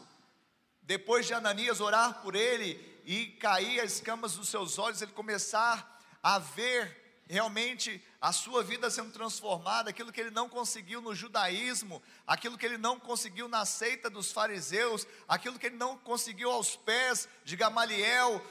depois 0.82 1.26
de 1.26 1.32
Ananias 1.32 1.80
orar 1.80 2.20
por 2.22 2.34
ele 2.34 3.00
e 3.04 3.26
cair 3.26 3.78
as 3.78 3.94
escamas 3.94 4.34
dos 4.34 4.48
seus 4.48 4.80
olhos, 4.80 5.00
ele 5.00 5.12
começar 5.12 6.02
a 6.20 6.40
ver 6.40 7.22
realmente 7.28 8.04
a 8.20 8.32
sua 8.32 8.64
vida 8.64 8.90
sendo 8.90 9.12
transformada, 9.12 9.90
aquilo 9.90 10.12
que 10.12 10.20
ele 10.20 10.32
não 10.32 10.48
conseguiu 10.48 11.00
no 11.00 11.14
judaísmo, 11.14 12.02
aquilo 12.26 12.58
que 12.58 12.66
ele 12.66 12.78
não 12.78 12.98
conseguiu 12.98 13.46
na 13.46 13.64
seita 13.64 14.10
dos 14.10 14.32
fariseus, 14.32 15.06
aquilo 15.28 15.56
que 15.56 15.66
ele 15.66 15.76
não 15.76 15.96
conseguiu 15.96 16.50
aos 16.50 16.74
pés 16.74 17.28
de 17.44 17.54
Gamaliel, 17.54 18.44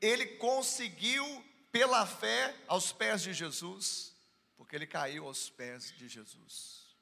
ele 0.00 0.26
conseguiu 0.26 1.44
pela 1.70 2.06
fé 2.06 2.54
aos 2.66 2.92
pés 2.92 3.22
de 3.22 3.32
Jesus, 3.32 4.14
porque 4.56 4.74
ele 4.74 4.86
caiu 4.86 5.26
aos 5.26 5.50
pés 5.50 5.92
de 5.96 6.08
Jesus. 6.08 6.96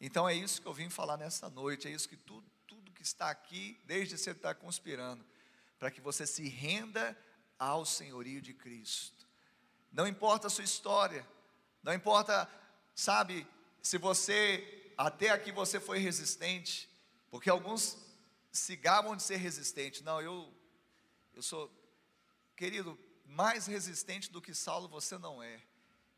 Então 0.00 0.28
é 0.28 0.34
isso 0.34 0.60
que 0.60 0.66
eu 0.66 0.74
vim 0.74 0.90
falar 0.90 1.16
nessa 1.16 1.48
noite, 1.48 1.86
é 1.86 1.90
isso 1.90 2.08
que 2.08 2.16
tudo, 2.16 2.50
tudo 2.66 2.92
que 2.92 3.02
está 3.02 3.30
aqui, 3.30 3.80
desde 3.84 4.18
você 4.18 4.32
está 4.32 4.54
conspirando, 4.54 5.24
para 5.78 5.90
que 5.90 6.00
você 6.00 6.26
se 6.26 6.48
renda 6.48 7.16
ao 7.58 7.84
senhorio 7.84 8.40
de 8.40 8.52
Cristo. 8.52 9.26
Não 9.92 10.06
importa 10.06 10.46
a 10.46 10.50
sua 10.50 10.64
história, 10.64 11.26
não 11.82 11.92
importa, 11.92 12.50
sabe, 12.94 13.46
se 13.80 13.98
você 13.98 14.92
até 14.96 15.30
aqui 15.30 15.52
você 15.52 15.78
foi 15.78 15.98
resistente, 15.98 16.88
porque 17.30 17.50
alguns 17.50 17.98
se 18.50 18.76
gabam 18.76 19.16
de 19.16 19.22
ser 19.22 19.36
resistente. 19.36 20.02
Não, 20.02 20.20
eu 20.20 20.52
eu 21.34 21.42
sou 21.42 21.70
querido, 22.56 22.98
mais 23.32 23.66
resistente 23.66 24.30
do 24.30 24.40
que 24.40 24.54
Saulo 24.54 24.88
você 24.88 25.18
não 25.18 25.42
é. 25.42 25.60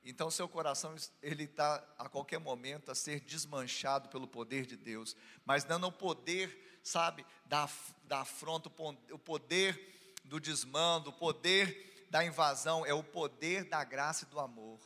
Então 0.04 0.30
seu 0.30 0.48
coração 0.48 0.94
ele 1.22 1.44
está 1.44 1.82
a 1.98 2.08
qualquer 2.08 2.38
momento 2.38 2.90
a 2.90 2.94
ser 2.94 3.20
desmanchado 3.20 4.08
pelo 4.10 4.28
poder 4.28 4.66
de 4.66 4.76
Deus, 4.76 5.16
mas 5.44 5.64
não 5.64 5.80
o 5.88 5.92
poder, 5.92 6.80
sabe, 6.82 7.24
da, 7.46 7.68
da 8.04 8.20
afronta, 8.20 8.70
o 9.10 9.18
poder 9.18 10.20
do 10.24 10.38
desmando, 10.38 11.10
o 11.10 11.12
poder 11.12 12.06
da 12.10 12.24
invasão, 12.24 12.84
é 12.84 12.92
o 12.92 13.02
poder 13.02 13.64
da 13.64 13.82
graça 13.82 14.24
e 14.24 14.28
do 14.28 14.38
amor. 14.38 14.78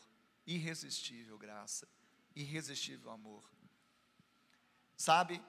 Irresistível 0.46 1.36
graça, 1.36 1.88
irresistível 2.34 3.10
amor. 3.10 3.44
Sabe, 4.96 5.42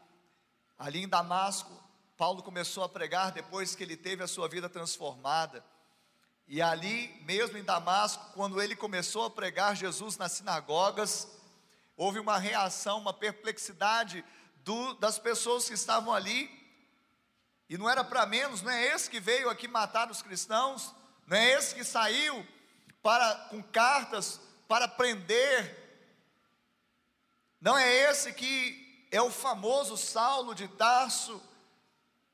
ali 0.77 1.03
em 1.03 1.07
Damasco, 1.07 1.71
Paulo 2.17 2.43
começou 2.43 2.83
a 2.83 2.89
pregar 2.89 3.31
depois 3.31 3.75
que 3.75 3.83
ele 3.83 3.95
teve 3.95 4.23
a 4.23 4.27
sua 4.27 4.49
vida 4.49 4.67
transformada. 4.67 5.63
E 6.51 6.63
ali, 6.63 7.15
mesmo 7.25 7.59
em 7.59 7.63
Damasco, 7.63 8.31
quando 8.33 8.59
ele 8.59 8.75
começou 8.75 9.23
a 9.23 9.29
pregar 9.29 9.75
Jesus 9.75 10.17
nas 10.17 10.31
sinagogas, 10.31 11.27
houve 11.95 12.17
uma 12.17 12.39
reação, 12.39 12.97
uma 12.97 13.13
perplexidade 13.13 14.25
do, 14.63 14.95
das 14.95 15.19
pessoas 15.19 15.67
que 15.67 15.75
estavam 15.75 16.11
ali. 16.11 16.49
E 17.69 17.77
não 17.77 17.87
era 17.87 18.03
para 18.03 18.25
menos, 18.25 18.63
não 18.63 18.71
é 18.71 18.83
esse 18.87 19.11
que 19.11 19.19
veio 19.19 19.47
aqui 19.47 19.67
matar 19.67 20.09
os 20.09 20.23
cristãos, 20.23 20.91
não 21.27 21.37
é 21.37 21.51
esse 21.51 21.75
que 21.75 21.83
saiu 21.83 22.43
para 23.03 23.35
com 23.51 23.61
cartas 23.61 24.41
para 24.67 24.87
prender. 24.87 25.77
Não 27.61 27.77
é 27.77 28.09
esse 28.09 28.33
que 28.33 29.07
é 29.11 29.21
o 29.21 29.29
famoso 29.29 29.95
Saulo 29.95 30.55
de 30.55 30.67
Tarso, 30.67 31.39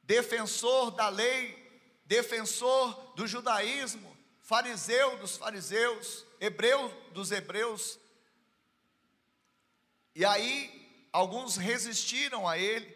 defensor 0.04 0.92
da 0.92 1.10
lei, 1.10 1.65
defensor 2.06 3.14
do 3.16 3.28
judaísmo, 3.28 4.16
fariseu 4.42 5.18
dos 5.18 5.38
fariseus, 5.38 6.26
hebreu 6.40 6.90
dos 7.12 7.32
hebreus. 7.32 8.00
E 10.14 10.24
aí, 10.24 11.08
alguns 11.12 11.58
resistiram 11.58 12.48
a 12.48 12.58
ele, 12.58 12.96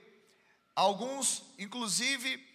alguns, 0.76 1.44
inclusive, 1.58 2.48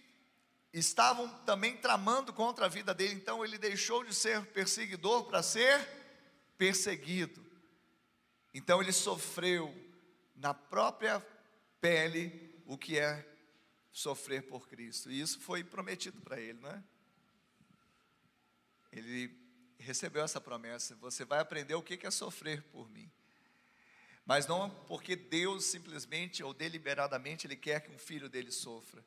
estavam 0.73 1.29
também 1.45 1.77
tramando 1.77 2.33
contra 2.33 2.67
a 2.67 2.69
vida 2.69 2.95
dele, 2.95 3.15
então 3.15 3.45
ele 3.45 3.59
deixou 3.59 4.03
de 4.05 4.15
ser 4.15 4.45
perseguidor 4.47 5.25
para 5.25 5.43
ser 5.43 5.87
perseguido. 6.57 7.45
Então 8.53 8.81
ele 8.81 8.93
sofreu 8.93 9.75
na 10.37 10.55
própria 10.55 11.25
pele 11.81 12.63
o 12.67 12.79
que 12.79 12.99
é 12.99 13.34
sofrer 13.95 14.43
por 14.43 14.69
Cristo. 14.69 15.11
E 15.11 15.21
isso 15.21 15.39
foi 15.39 15.63
prometido 15.63 16.21
para 16.21 16.39
ele, 16.39 16.61
não 16.61 16.69
é? 16.69 16.83
Ele 18.93 19.35
recebeu 19.79 20.25
essa 20.25 20.41
promessa: 20.41 20.97
você 20.97 21.25
vai 21.25 21.39
aprender 21.39 21.75
o 21.77 21.83
que 21.83 22.05
é 22.05 22.11
sofrer 22.11 22.63
por 22.65 22.91
mim. 22.91 23.11
Mas 24.27 24.47
não 24.47 24.69
porque 24.89 25.15
Deus 25.15 25.67
simplesmente 25.67 26.43
ou 26.43 26.53
deliberadamente 26.53 27.47
Ele 27.47 27.57
quer 27.57 27.81
que 27.81 27.91
um 27.91 27.99
filho 27.99 28.29
dele 28.29 28.51
sofra. 28.51 29.05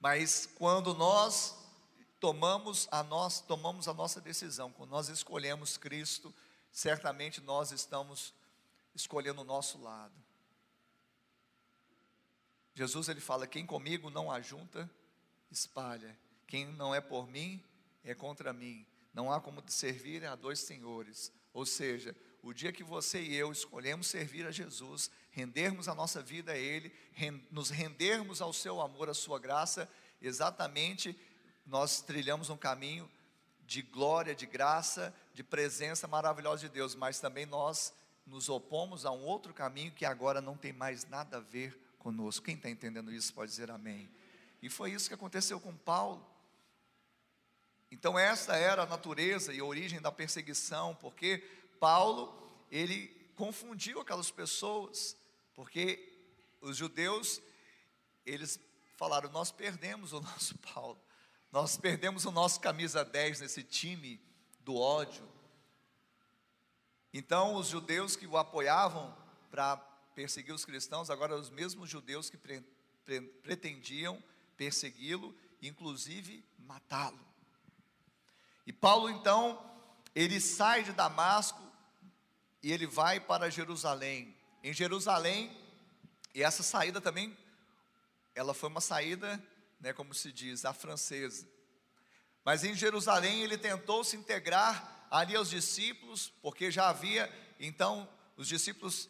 Mas 0.00 0.46
quando 0.46 0.94
nós 0.94 1.56
tomamos 2.18 2.88
a 2.90 3.02
nós, 3.02 3.40
tomamos 3.40 3.86
a 3.86 3.94
nossa 3.94 4.20
decisão, 4.20 4.72
quando 4.72 4.90
nós 4.90 5.08
escolhemos 5.08 5.76
Cristo, 5.76 6.34
certamente 6.72 7.40
nós 7.40 7.70
estamos 7.70 8.34
escolhendo 8.94 9.42
o 9.42 9.44
nosso 9.44 9.80
lado. 9.80 10.14
Jesus 12.78 13.08
ele 13.08 13.18
fala: 13.20 13.44
quem 13.44 13.66
comigo 13.66 14.08
não 14.08 14.30
ajunta, 14.30 14.88
espalha. 15.50 16.16
Quem 16.46 16.64
não 16.64 16.94
é 16.94 17.00
por 17.00 17.26
mim, 17.26 17.60
é 18.04 18.14
contra 18.14 18.52
mim. 18.52 18.86
Não 19.12 19.32
há 19.32 19.40
como 19.40 19.64
servir 19.66 20.24
a 20.24 20.36
dois 20.36 20.60
senhores. 20.60 21.32
Ou 21.52 21.66
seja, 21.66 22.14
o 22.40 22.52
dia 22.52 22.72
que 22.72 22.84
você 22.84 23.20
e 23.20 23.34
eu 23.34 23.50
escolhemos 23.50 24.06
servir 24.06 24.46
a 24.46 24.52
Jesus, 24.52 25.10
rendermos 25.32 25.88
a 25.88 25.94
nossa 25.94 26.22
vida 26.22 26.52
a 26.52 26.56
Ele, 26.56 26.94
nos 27.50 27.68
rendermos 27.68 28.40
ao 28.40 28.52
Seu 28.52 28.80
amor, 28.80 29.10
à 29.10 29.14
Sua 29.14 29.40
graça, 29.40 29.90
exatamente 30.22 31.18
nós 31.66 32.00
trilhamos 32.00 32.48
um 32.48 32.56
caminho 32.56 33.10
de 33.66 33.82
glória, 33.82 34.36
de 34.36 34.46
graça, 34.46 35.12
de 35.34 35.42
presença 35.42 36.06
maravilhosa 36.06 36.68
de 36.68 36.68
Deus, 36.68 36.94
mas 36.94 37.18
também 37.18 37.44
nós 37.44 37.92
nos 38.24 38.48
opomos 38.48 39.04
a 39.04 39.10
um 39.10 39.24
outro 39.24 39.52
caminho 39.52 39.90
que 39.90 40.04
agora 40.04 40.40
não 40.40 40.56
tem 40.56 40.72
mais 40.72 41.04
nada 41.08 41.38
a 41.38 41.40
ver 41.40 41.87
conosco. 41.98 42.44
Quem 42.44 42.54
está 42.54 42.70
entendendo 42.70 43.12
isso 43.12 43.32
pode 43.34 43.50
dizer 43.50 43.70
amém. 43.70 44.08
E 44.62 44.68
foi 44.68 44.92
isso 44.92 45.08
que 45.08 45.14
aconteceu 45.14 45.60
com 45.60 45.76
Paulo. 45.76 46.24
Então, 47.90 48.18
essa 48.18 48.56
era 48.56 48.82
a 48.82 48.86
natureza 48.86 49.52
e 49.52 49.60
a 49.60 49.64
origem 49.64 50.00
da 50.00 50.12
perseguição, 50.12 50.94
porque 50.96 51.38
Paulo, 51.80 52.66
ele 52.70 53.08
confundiu 53.34 54.00
aquelas 54.00 54.30
pessoas, 54.30 55.16
porque 55.54 56.12
os 56.60 56.76
judeus, 56.76 57.40
eles 58.26 58.60
falaram: 58.96 59.30
Nós 59.30 59.50
perdemos 59.50 60.12
o 60.12 60.20
nosso 60.20 60.58
Paulo, 60.74 61.00
nós 61.50 61.76
perdemos 61.76 62.26
o 62.26 62.30
nosso 62.30 62.60
camisa 62.60 63.04
10 63.04 63.40
nesse 63.40 63.62
time 63.62 64.20
do 64.60 64.76
ódio. 64.76 65.26
Então, 67.12 67.54
os 67.54 67.68
judeus 67.68 68.16
que 68.16 68.26
o 68.26 68.36
apoiavam 68.36 69.16
para 69.50 69.76
perseguir 70.18 70.52
os 70.52 70.64
cristãos, 70.64 71.10
agora 71.10 71.36
os 71.36 71.48
mesmos 71.48 71.88
judeus 71.88 72.28
que 72.28 72.36
pre, 72.36 72.60
pre, 73.04 73.20
pretendiam 73.20 74.20
persegui-lo, 74.56 75.32
inclusive 75.62 76.44
matá-lo. 76.58 77.24
E 78.66 78.72
Paulo 78.72 79.08
então, 79.08 79.64
ele 80.16 80.40
sai 80.40 80.82
de 80.82 80.92
Damasco 80.92 81.62
e 82.60 82.72
ele 82.72 82.84
vai 82.84 83.20
para 83.20 83.48
Jerusalém. 83.48 84.36
Em 84.60 84.72
Jerusalém, 84.72 85.56
e 86.34 86.42
essa 86.42 86.64
saída 86.64 87.00
também, 87.00 87.38
ela 88.34 88.52
foi 88.52 88.70
uma 88.70 88.80
saída, 88.80 89.40
né, 89.78 89.92
como 89.92 90.12
se 90.12 90.32
diz, 90.32 90.64
a 90.64 90.74
francesa. 90.74 91.48
Mas 92.44 92.64
em 92.64 92.74
Jerusalém 92.74 93.44
ele 93.44 93.56
tentou 93.56 94.02
se 94.02 94.16
integrar 94.16 95.06
ali 95.12 95.36
aos 95.36 95.48
discípulos, 95.48 96.32
porque 96.42 96.72
já 96.72 96.88
havia 96.88 97.32
então 97.60 98.08
os 98.36 98.48
discípulos 98.48 99.08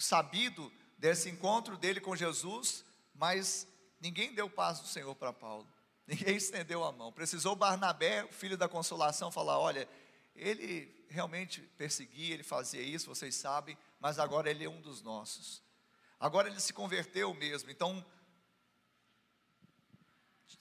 sabido 0.00 0.72
desse 0.98 1.28
encontro 1.28 1.76
dele 1.76 2.00
com 2.00 2.16
Jesus, 2.16 2.84
mas 3.14 3.66
ninguém 4.00 4.34
deu 4.34 4.48
paz 4.48 4.80
do 4.80 4.86
Senhor 4.86 5.14
para 5.14 5.32
Paulo. 5.32 5.68
Ninguém 6.06 6.36
estendeu 6.36 6.82
a 6.82 6.90
mão. 6.90 7.12
Precisou 7.12 7.54
Barnabé, 7.54 8.24
o 8.24 8.32
filho 8.32 8.56
da 8.56 8.68
consolação, 8.68 9.30
falar: 9.30 9.60
olha, 9.60 9.88
ele 10.34 11.04
realmente 11.08 11.60
perseguia, 11.76 12.34
ele 12.34 12.42
fazia 12.42 12.82
isso, 12.82 13.06
vocês 13.06 13.36
sabem, 13.36 13.78
mas 14.00 14.18
agora 14.18 14.50
ele 14.50 14.64
é 14.64 14.68
um 14.68 14.80
dos 14.80 15.02
nossos. 15.02 15.62
Agora 16.18 16.48
ele 16.48 16.60
se 16.60 16.72
converteu 16.72 17.32
mesmo. 17.32 17.70
Então, 17.70 18.04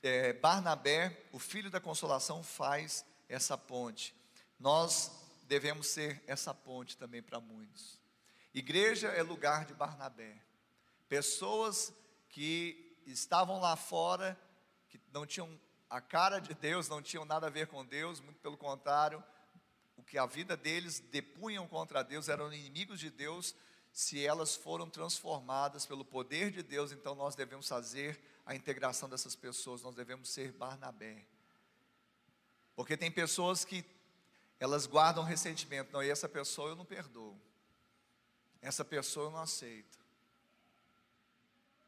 é, 0.01 0.33
Barnabé, 0.33 1.25
o 1.31 1.39
filho 1.39 1.69
da 1.69 1.79
consolação, 1.79 2.43
faz 2.43 3.05
essa 3.27 3.57
ponte. 3.57 4.15
Nós 4.59 5.11
devemos 5.43 5.87
ser 5.87 6.23
essa 6.27 6.53
ponte 6.53 6.95
também 6.95 7.21
para 7.21 7.39
muitos. 7.39 7.98
Igreja 8.53 9.07
é 9.09 9.21
lugar 9.21 9.65
de 9.65 9.73
Barnabé. 9.73 10.35
Pessoas 11.07 11.93
que 12.29 12.95
estavam 13.05 13.59
lá 13.59 13.75
fora, 13.75 14.39
que 14.89 14.99
não 15.11 15.25
tinham 15.25 15.59
a 15.89 15.99
cara 15.99 16.39
de 16.39 16.53
Deus, 16.53 16.87
não 16.87 17.01
tinham 17.01 17.25
nada 17.25 17.47
a 17.47 17.49
ver 17.49 17.67
com 17.67 17.85
Deus, 17.85 18.19
muito 18.19 18.39
pelo 18.39 18.57
contrário, 18.57 19.23
o 19.97 20.03
que 20.03 20.17
a 20.17 20.25
vida 20.25 20.55
deles 20.55 20.99
depunham 20.99 21.67
contra 21.67 22.03
Deus 22.03 22.29
eram 22.29 22.53
inimigos 22.53 22.99
de 22.99 23.09
Deus. 23.09 23.55
Se 23.91 24.23
elas 24.23 24.55
foram 24.55 24.89
transformadas 24.89 25.85
pelo 25.85 26.05
poder 26.05 26.51
de 26.51 26.61
Deus, 26.61 26.91
então 26.91 27.15
nós 27.15 27.35
devemos 27.35 27.67
fazer 27.67 28.19
a 28.45 28.55
integração 28.55 29.09
dessas 29.09 29.35
pessoas, 29.35 29.81
nós 29.81 29.95
devemos 29.95 30.29
ser 30.29 30.51
Barnabé. 30.51 31.25
Porque 32.75 32.95
tem 32.95 33.11
pessoas 33.11 33.65
que 33.65 33.83
elas 34.59 34.85
guardam 34.85 35.23
ressentimento, 35.23 35.91
não, 35.91 36.03
e 36.03 36.09
essa 36.09 36.29
pessoa 36.29 36.69
eu 36.69 36.75
não 36.75 36.85
perdoo. 36.85 37.39
Essa 38.61 38.83
pessoa 38.83 39.29
não 39.29 39.39
aceito. 39.39 39.97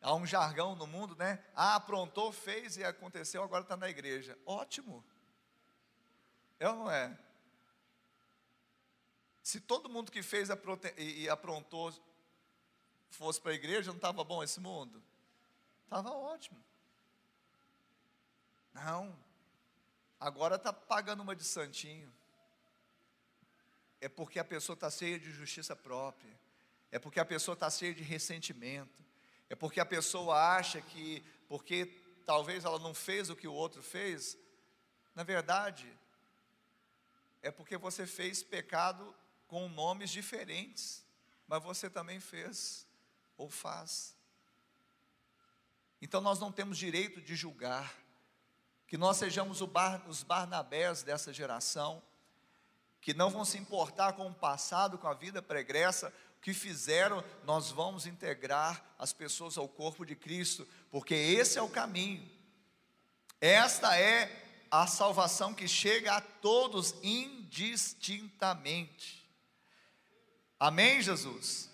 Há 0.01 0.15
um 0.15 0.25
jargão 0.25 0.75
no 0.75 0.87
mundo, 0.87 1.15
né? 1.15 1.43
Ah, 1.55 1.75
aprontou, 1.75 2.31
fez 2.31 2.77
e 2.77 2.83
aconteceu, 2.83 3.43
agora 3.43 3.63
está 3.63 3.77
na 3.77 3.89
igreja. 3.89 4.37
Ótimo. 4.45 5.03
É 6.59 6.67
ou 6.67 6.75
não 6.75 6.91
é? 6.91 7.17
Se 9.43 9.59
todo 9.59 9.89
mundo 9.89 10.11
que 10.11 10.23
fez 10.23 10.49
e 10.97 11.29
aprontou 11.29 11.93
fosse 13.09 13.39
para 13.39 13.51
a 13.51 13.55
igreja, 13.55 13.91
não 13.91 13.97
estava 13.97 14.23
bom 14.23 14.41
esse 14.41 14.59
mundo? 14.59 15.03
Estava 15.83 16.11
ótimo. 16.11 16.63
Não. 18.73 19.15
Agora 20.19 20.55
está 20.55 20.71
pagando 20.71 21.21
uma 21.21 21.35
de 21.35 21.43
santinho. 21.43 22.11
É 23.99 24.07
porque 24.07 24.39
a 24.39 24.43
pessoa 24.43 24.73
está 24.73 24.89
cheia 24.89 25.19
de 25.19 25.31
justiça 25.31 25.75
própria. 25.75 26.39
É 26.91 26.99
porque 26.99 27.19
a 27.19 27.25
pessoa 27.25 27.53
está 27.53 27.69
cheia 27.69 27.93
de 27.93 28.03
ressentimento 28.03 29.01
é 29.51 29.55
porque 29.55 29.81
a 29.81 29.85
pessoa 29.85 30.55
acha 30.55 30.79
que, 30.79 31.21
porque 31.49 31.85
talvez 32.25 32.63
ela 32.63 32.79
não 32.79 32.93
fez 32.93 33.29
o 33.29 33.35
que 33.35 33.49
o 33.49 33.53
outro 33.53 33.83
fez, 33.83 34.37
na 35.13 35.23
verdade, 35.23 35.93
é 37.41 37.51
porque 37.51 37.75
você 37.75 38.07
fez 38.07 38.41
pecado 38.41 39.13
com 39.49 39.67
nomes 39.67 40.09
diferentes, 40.09 41.05
mas 41.49 41.61
você 41.61 41.89
também 41.89 42.21
fez 42.21 42.87
ou 43.35 43.49
faz. 43.49 44.15
Então 46.01 46.21
nós 46.21 46.39
não 46.39 46.49
temos 46.49 46.77
direito 46.77 47.19
de 47.21 47.35
julgar, 47.35 47.93
que 48.87 48.97
nós 48.97 49.17
sejamos 49.17 49.61
bar, 49.63 50.01
os 50.07 50.23
Barnabés 50.23 51.03
dessa 51.03 51.33
geração, 51.33 52.01
que 53.01 53.13
não 53.13 53.29
vão 53.29 53.43
se 53.43 53.57
importar 53.57 54.13
com 54.13 54.29
o 54.29 54.33
passado, 54.33 54.97
com 54.97 55.09
a 55.09 55.13
vida 55.13 55.41
pregressa, 55.41 56.13
que 56.41 56.53
fizeram, 56.53 57.21
nós 57.43 57.69
vamos 57.69 58.07
integrar 58.07 58.83
as 58.97 59.13
pessoas 59.13 59.57
ao 59.57 59.67
corpo 59.67 60.05
de 60.05 60.15
Cristo, 60.15 60.65
porque 60.89 61.13
esse 61.13 61.59
é 61.59 61.61
o 61.61 61.69
caminho. 61.69 62.27
Esta 63.39 63.95
é 63.97 64.43
a 64.69 64.85
salvação 64.87 65.53
que 65.53 65.67
chega 65.67 66.13
a 66.13 66.21
todos 66.21 66.95
indistintamente. 67.03 69.29
Amém, 70.59 71.01
Jesus? 71.01 71.69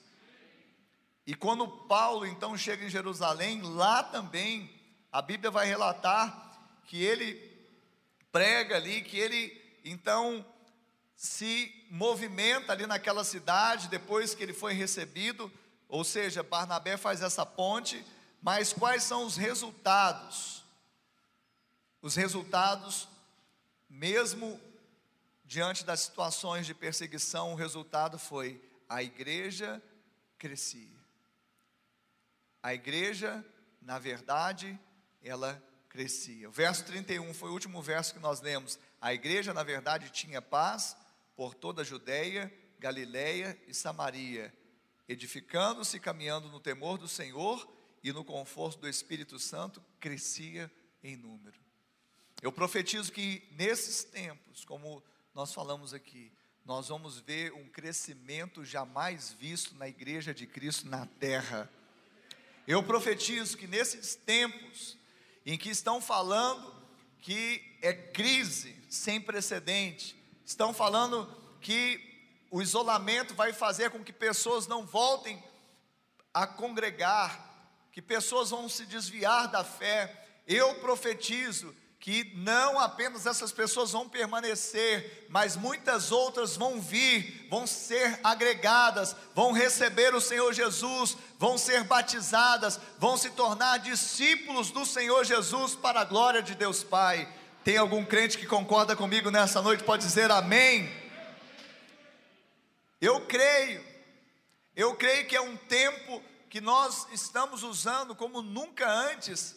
E 1.26 1.34
quando 1.36 1.68
Paulo 1.68 2.26
então 2.26 2.58
chega 2.58 2.86
em 2.86 2.90
Jerusalém, 2.90 3.62
lá 3.62 4.02
também 4.04 4.74
a 5.12 5.22
Bíblia 5.22 5.52
vai 5.52 5.68
relatar 5.68 6.82
que 6.86 7.04
ele 7.04 7.36
prega 8.32 8.78
ali, 8.78 9.02
que 9.02 9.18
ele 9.18 9.62
então 9.84 10.46
se 11.18 11.74
movimenta 11.90 12.72
ali 12.72 12.86
naquela 12.86 13.24
cidade 13.24 13.88
depois 13.88 14.36
que 14.36 14.44
ele 14.44 14.54
foi 14.54 14.74
recebido, 14.74 15.52
ou 15.90 16.04
seja, 16.04 16.44
Barnabé 16.44 16.96
faz 16.96 17.24
essa 17.24 17.44
ponte, 17.44 18.06
mas 18.40 18.72
quais 18.72 19.02
são 19.02 19.26
os 19.26 19.36
resultados? 19.36 20.64
Os 22.04 22.16
resultados, 22.16 23.10
mesmo 23.90 24.62
diante 25.44 25.84
das 25.84 26.02
situações 26.02 26.68
de 26.68 26.76
perseguição, 26.76 27.52
o 27.52 27.56
resultado 27.56 28.20
foi 28.20 28.62
a 28.88 29.02
igreja 29.02 29.82
crescia. 30.38 30.96
A 32.62 32.76
igreja, 32.76 33.44
na 33.82 33.98
verdade, 33.98 34.80
ela 35.24 35.60
crescia. 35.90 36.48
O 36.48 36.52
verso 36.52 36.86
31 36.86 37.34
foi 37.34 37.50
o 37.50 37.54
último 37.54 37.82
verso 37.82 38.14
que 38.14 38.20
nós 38.20 38.40
lemos. 38.40 38.78
A 39.02 39.16
igreja, 39.16 39.52
na 39.52 39.64
verdade, 39.64 40.12
tinha 40.12 40.44
paz 40.44 40.96
por 41.38 41.54
toda 41.54 41.84
a 41.84 41.86
Judéia, 41.86 42.52
Galiléia 42.80 43.58
e 43.68 43.74
Samaria, 43.74 44.52
edificando-se 45.08 45.96
e 45.96 46.00
caminhando 46.00 46.50
no 46.50 46.60
temor 46.60 46.98
do 46.98 47.08
Senhor 47.08 47.72
e 48.04 48.12
no 48.12 48.26
conforto 48.26 48.80
do 48.80 48.90
Espírito 48.90 49.38
Santo, 49.38 49.82
crescia 50.00 50.70
em 51.04 51.16
número. 51.16 51.58
Eu 52.42 52.52
profetizo 52.52 53.12
que 53.12 53.48
nesses 53.52 54.04
tempos, 54.04 54.66
como 54.66 55.04
nós 55.34 55.54
falamos 55.54 55.94
aqui, 55.94 56.32
nós 56.66 56.88
vamos 56.88 57.20
ver 57.20 57.54
um 57.54 57.70
crescimento 57.70 58.66
jamais 58.66 59.32
visto 59.32 59.76
na 59.76 59.88
igreja 59.88 60.34
de 60.34 60.48
Cristo 60.48 60.88
na 60.88 61.06
terra. 61.06 61.72
Eu 62.68 62.82
profetizo 62.82 63.56
que 63.56 63.68
nesses 63.68 64.16
tempos 64.16 64.98
em 65.46 65.56
que 65.56 65.70
estão 65.70 66.02
falando 66.02 66.76
que 67.20 67.78
é 67.82 67.94
crise 67.94 68.76
sem 68.90 69.22
precedente. 69.22 70.17
Estão 70.48 70.74
falando 70.74 71.30
que 71.60 72.00
o 72.50 72.62
isolamento 72.62 73.36
vai 73.36 73.52
fazer 73.52 73.90
com 73.90 74.02
que 74.02 74.14
pessoas 74.14 74.66
não 74.66 74.86
voltem 74.86 75.44
a 76.34 76.48
congregar, 76.48 77.38
que 77.92 78.02
pessoas 78.02 78.52
vão 78.52 78.70
se 78.70 78.86
desviar 78.86 79.50
da 79.50 79.66
fé. 79.66 80.26
Eu 80.48 80.76
profetizo 80.76 81.76
que 82.00 82.32
não 82.38 82.80
apenas 82.80 83.26
essas 83.26 83.52
pessoas 83.52 83.92
vão 83.92 84.08
permanecer, 84.08 85.28
mas 85.30 85.58
muitas 85.58 86.14
outras 86.14 86.56
vão 86.56 86.80
vir, 86.80 87.46
vão 87.50 87.68
ser 87.68 88.18
agregadas, 88.24 89.18
vão 89.36 89.52
receber 89.52 90.16
o 90.16 90.22
Senhor 90.22 90.54
Jesus, 90.54 91.18
vão 91.38 91.58
ser 91.58 91.84
batizadas, 91.84 92.80
vão 92.98 93.18
se 93.18 93.32
tornar 93.32 93.80
discípulos 93.80 94.72
do 94.72 94.86
Senhor 94.86 95.26
Jesus 95.26 95.76
para 95.76 96.00
a 96.00 96.06
glória 96.06 96.42
de 96.42 96.56
Deus 96.56 96.86
Pai. 96.86 97.28
Tem 97.68 97.76
algum 97.76 98.06
crente 98.06 98.38
que 98.38 98.46
concorda 98.46 98.96
comigo 98.96 99.30
nessa 99.30 99.62
noite? 99.62 99.84
Pode 99.84 100.02
dizer 100.02 100.32
amém? 100.32 100.90
Eu 103.02 103.26
creio, 103.26 103.86
eu 104.74 104.96
creio 104.96 105.28
que 105.28 105.36
é 105.36 105.42
um 105.42 105.58
tempo 105.58 106.24
que 106.50 106.62
nós 106.62 107.06
estamos 107.12 107.64
usando 107.64 108.16
como 108.16 108.42
nunca 108.42 108.90
antes 108.90 109.54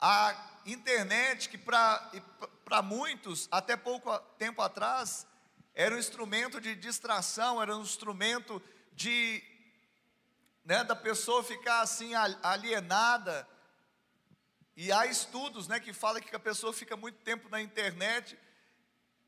a 0.00 0.34
internet, 0.64 1.50
que 1.50 1.58
para 1.58 2.80
muitos, 2.82 3.48
até 3.50 3.76
pouco 3.76 4.18
tempo 4.38 4.62
atrás, 4.62 5.26
era 5.74 5.94
um 5.94 5.98
instrumento 5.98 6.58
de 6.58 6.74
distração, 6.74 7.60
era 7.60 7.76
um 7.76 7.82
instrumento 7.82 8.62
de 8.94 9.44
né, 10.64 10.82
da 10.82 10.96
pessoa 10.96 11.44
ficar 11.44 11.82
assim 11.82 12.12
alienada. 12.14 13.46
E 14.76 14.90
há 14.90 15.06
estudos 15.06 15.68
né, 15.68 15.78
que 15.78 15.92
falam 15.92 16.20
que 16.20 16.34
a 16.34 16.40
pessoa 16.40 16.72
fica 16.72 16.96
muito 16.96 17.18
tempo 17.18 17.48
na 17.48 17.62
internet, 17.62 18.36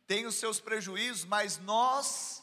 tem 0.06 0.26
os 0.26 0.34
seus 0.36 0.60
prejuízos, 0.60 1.24
mas 1.24 1.58
nós 1.58 2.42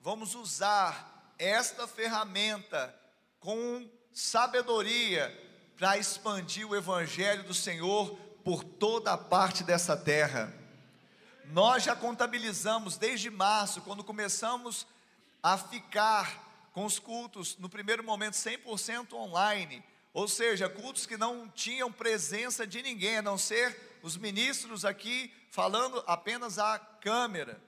vamos 0.00 0.34
usar 0.34 1.34
esta 1.38 1.86
ferramenta 1.86 2.94
com 3.38 3.88
sabedoria 4.12 5.32
para 5.76 5.98
expandir 5.98 6.66
o 6.66 6.74
evangelho 6.74 7.44
do 7.44 7.54
Senhor 7.54 8.16
por 8.44 8.64
toda 8.64 9.12
a 9.12 9.18
parte 9.18 9.62
dessa 9.62 9.96
terra. 9.96 10.52
Nós 11.46 11.84
já 11.84 11.94
contabilizamos 11.94 12.96
desde 12.96 13.30
março, 13.30 13.82
quando 13.82 14.02
começamos 14.02 14.86
a 15.42 15.56
ficar 15.56 16.70
com 16.72 16.84
os 16.84 16.98
cultos, 16.98 17.56
no 17.58 17.68
primeiro 17.68 18.02
momento 18.02 18.34
100% 18.34 19.12
online, 19.12 19.84
ou 20.18 20.26
seja, 20.26 20.68
cultos 20.68 21.06
que 21.06 21.16
não 21.16 21.48
tinham 21.48 21.92
presença 21.92 22.66
de 22.66 22.82
ninguém, 22.82 23.18
a 23.18 23.22
não 23.22 23.38
ser 23.38 23.98
os 24.02 24.16
ministros 24.16 24.84
aqui 24.84 25.32
falando 25.48 26.02
apenas 26.08 26.58
à 26.58 26.76
câmera. 26.76 27.62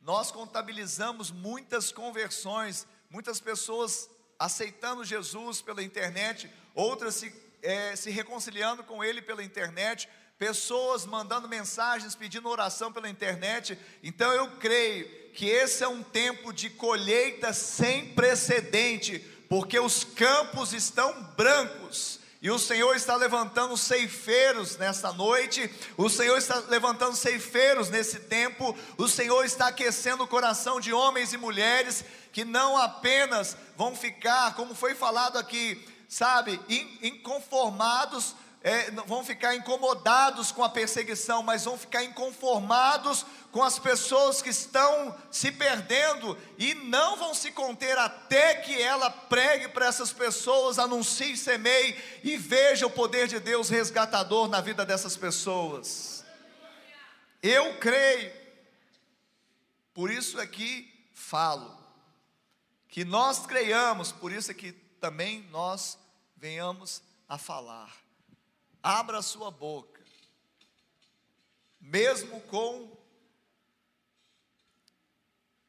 Nós 0.00 0.30
contabilizamos 0.30 1.30
muitas 1.30 1.92
conversões, 1.92 2.86
muitas 3.10 3.38
pessoas 3.38 4.08
aceitando 4.38 5.04
Jesus 5.04 5.60
pela 5.60 5.82
internet, 5.82 6.50
outras 6.74 7.16
se, 7.16 7.34
é, 7.60 7.94
se 7.94 8.10
reconciliando 8.10 8.82
com 8.82 9.04
Ele 9.04 9.20
pela 9.20 9.44
internet, 9.44 10.08
pessoas 10.38 11.04
mandando 11.04 11.46
mensagens 11.46 12.14
pedindo 12.14 12.48
oração 12.48 12.90
pela 12.90 13.10
internet. 13.10 13.78
Então 14.02 14.32
eu 14.32 14.52
creio 14.52 15.06
que 15.34 15.44
esse 15.44 15.84
é 15.84 15.88
um 15.88 16.02
tempo 16.02 16.50
de 16.50 16.70
colheita 16.70 17.52
sem 17.52 18.14
precedente, 18.14 19.18
porque 19.50 19.80
os 19.80 20.04
campos 20.04 20.72
estão 20.72 21.24
brancos. 21.36 22.20
E 22.40 22.50
o 22.52 22.58
Senhor 22.58 22.94
está 22.94 23.16
levantando 23.16 23.76
ceifeiros 23.76 24.78
nessa 24.78 25.12
noite, 25.12 25.68
o 25.96 26.08
Senhor 26.08 26.38
está 26.38 26.62
levantando 26.68 27.14
ceifeiros 27.14 27.90
nesse 27.90 28.20
tempo, 28.20 28.74
o 28.96 29.08
Senhor 29.08 29.44
está 29.44 29.66
aquecendo 29.66 30.22
o 30.22 30.28
coração 30.28 30.80
de 30.80 30.90
homens 30.92 31.34
e 31.34 31.36
mulheres 31.36 32.02
que 32.32 32.44
não 32.44 32.78
apenas 32.78 33.56
vão 33.76 33.94
ficar, 33.94 34.54
como 34.54 34.74
foi 34.74 34.94
falado 34.94 35.36
aqui, 35.36 35.84
sabe, 36.08 36.58
inconformados, 37.02 38.34
é, 38.62 38.90
vão 39.06 39.24
ficar 39.24 39.54
incomodados 39.54 40.52
com 40.52 40.62
a 40.62 40.68
perseguição, 40.68 41.42
mas 41.42 41.64
vão 41.64 41.78
ficar 41.78 42.04
inconformados 42.04 43.24
com 43.50 43.62
as 43.62 43.78
pessoas 43.78 44.42
que 44.42 44.50
estão 44.50 45.16
se 45.30 45.50
perdendo 45.50 46.36
e 46.58 46.74
não 46.74 47.16
vão 47.16 47.32
se 47.32 47.50
conter 47.52 47.96
até 47.96 48.56
que 48.56 48.80
ela 48.80 49.10
pregue 49.10 49.68
para 49.68 49.86
essas 49.86 50.12
pessoas, 50.12 50.78
anuncie, 50.78 51.36
semeie 51.36 51.98
e 52.22 52.36
veja 52.36 52.86
o 52.86 52.90
poder 52.90 53.26
de 53.28 53.40
Deus 53.40 53.70
resgatador 53.70 54.46
na 54.46 54.60
vida 54.60 54.84
dessas 54.84 55.16
pessoas. 55.16 56.24
Eu 57.42 57.78
creio, 57.78 58.30
por 59.94 60.10
isso 60.10 60.38
aqui 60.38 60.86
é 60.86 61.00
falo, 61.14 61.78
que 62.88 63.04
nós 63.04 63.46
creiamos, 63.46 64.12
por 64.12 64.32
isso 64.32 64.50
é 64.50 64.54
que 64.54 64.72
também 65.00 65.46
nós 65.50 65.98
venhamos 66.36 67.02
a 67.28 67.38
falar. 67.38 68.09
Abra 68.82 69.18
a 69.18 69.22
sua 69.22 69.50
boca, 69.50 70.02
mesmo 71.78 72.40
com 72.42 72.98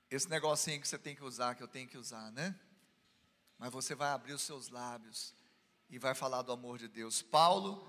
esse 0.10 0.30
negocinho 0.30 0.80
que 0.80 0.88
você 0.88 0.98
tem 0.98 1.16
que 1.16 1.24
usar, 1.24 1.56
que 1.56 1.64
eu 1.64 1.68
tenho 1.68 1.88
que 1.88 1.98
usar, 1.98 2.32
né? 2.32 2.58
Mas 3.58 3.72
você 3.72 3.96
vai 3.96 4.10
abrir 4.10 4.34
os 4.34 4.42
seus 4.42 4.70
lábios 4.70 5.34
e 5.90 6.00
vai 6.00 6.16
falar 6.16 6.42
do 6.42 6.52
amor 6.52 6.78
de 6.78 6.88
Deus. 6.88 7.22
Paulo 7.22 7.86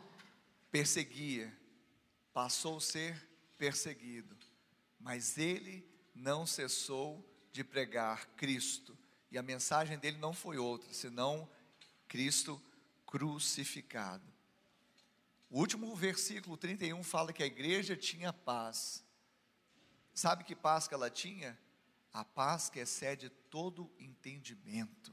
perseguia, 0.70 1.56
passou 2.32 2.78
a 2.78 2.80
ser 2.80 3.28
perseguido, 3.56 4.36
mas 4.98 5.38
ele 5.38 5.88
não 6.14 6.46
cessou 6.46 7.24
de 7.52 7.62
pregar 7.62 8.26
Cristo. 8.36 8.98
E 9.30 9.38
a 9.38 9.42
mensagem 9.42 9.98
dele 9.98 10.18
não 10.18 10.32
foi 10.32 10.58
outra, 10.58 10.92
senão 10.92 11.48
Cristo 12.08 12.60
crucificado. 13.06 14.32
O 15.53 15.59
último 15.59 15.94
versículo 15.94 16.57
31 16.57 17.05
fala 17.05 17.30
que 17.30 17.42
a 17.42 17.46
igreja 17.46 17.94
tinha 17.94 18.32
paz. 18.32 19.05
Sabe 20.14 20.44
que 20.44 20.57
paz 20.57 20.88
que 20.88 20.94
ela 20.94 21.11
tinha? 21.11 21.59
A 22.11 22.24
paz 22.24 22.70
que 22.70 22.78
excede 22.78 23.28
todo 23.28 23.92
entendimento. 24.00 25.12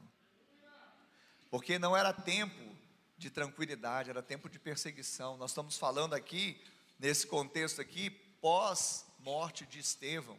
Porque 1.50 1.78
não 1.78 1.94
era 1.94 2.10
tempo 2.14 2.74
de 3.18 3.28
tranquilidade, 3.28 4.08
era 4.08 4.22
tempo 4.22 4.48
de 4.48 4.58
perseguição. 4.58 5.36
Nós 5.36 5.50
estamos 5.50 5.76
falando 5.76 6.14
aqui, 6.14 6.58
nesse 6.98 7.26
contexto 7.26 7.82
aqui, 7.82 8.08
pós-morte 8.08 9.66
de 9.66 9.78
Estevão. 9.78 10.38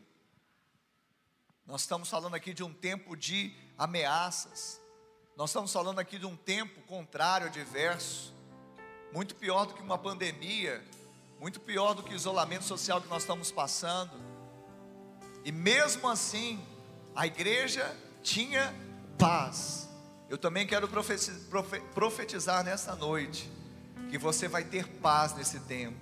Nós 1.63 1.81
estamos 1.81 2.09
falando 2.09 2.33
aqui 2.33 2.55
de 2.55 2.63
um 2.63 2.73
tempo 2.73 3.15
de 3.15 3.55
ameaças. 3.77 4.81
Nós 5.37 5.51
estamos 5.51 5.71
falando 5.71 5.99
aqui 5.99 6.17
de 6.17 6.25
um 6.25 6.35
tempo 6.35 6.81
contrário, 6.87 7.45
adverso. 7.45 8.40
Muito 9.13 9.35
pior 9.35 9.65
do 9.65 9.73
que 9.73 9.81
uma 9.81 9.97
pandemia, 9.97 10.81
muito 11.39 11.59
pior 11.59 11.93
do 11.93 12.03
que 12.03 12.13
o 12.13 12.15
isolamento 12.15 12.63
social 12.63 13.01
que 13.01 13.09
nós 13.09 13.23
estamos 13.23 13.51
passando. 13.51 14.11
E 15.43 15.51
mesmo 15.51 16.07
assim, 16.07 16.63
a 17.15 17.27
igreja 17.27 17.95
tinha 18.23 18.73
paz. 19.17 19.89
Eu 20.29 20.37
também 20.37 20.65
quero 20.65 20.87
profetizar 20.87 22.63
nessa 22.63 22.95
noite 22.95 23.51
que 24.09 24.17
você 24.17 24.47
vai 24.47 24.63
ter 24.63 24.87
paz 24.87 25.33
nesse 25.33 25.59
tempo. 25.61 25.97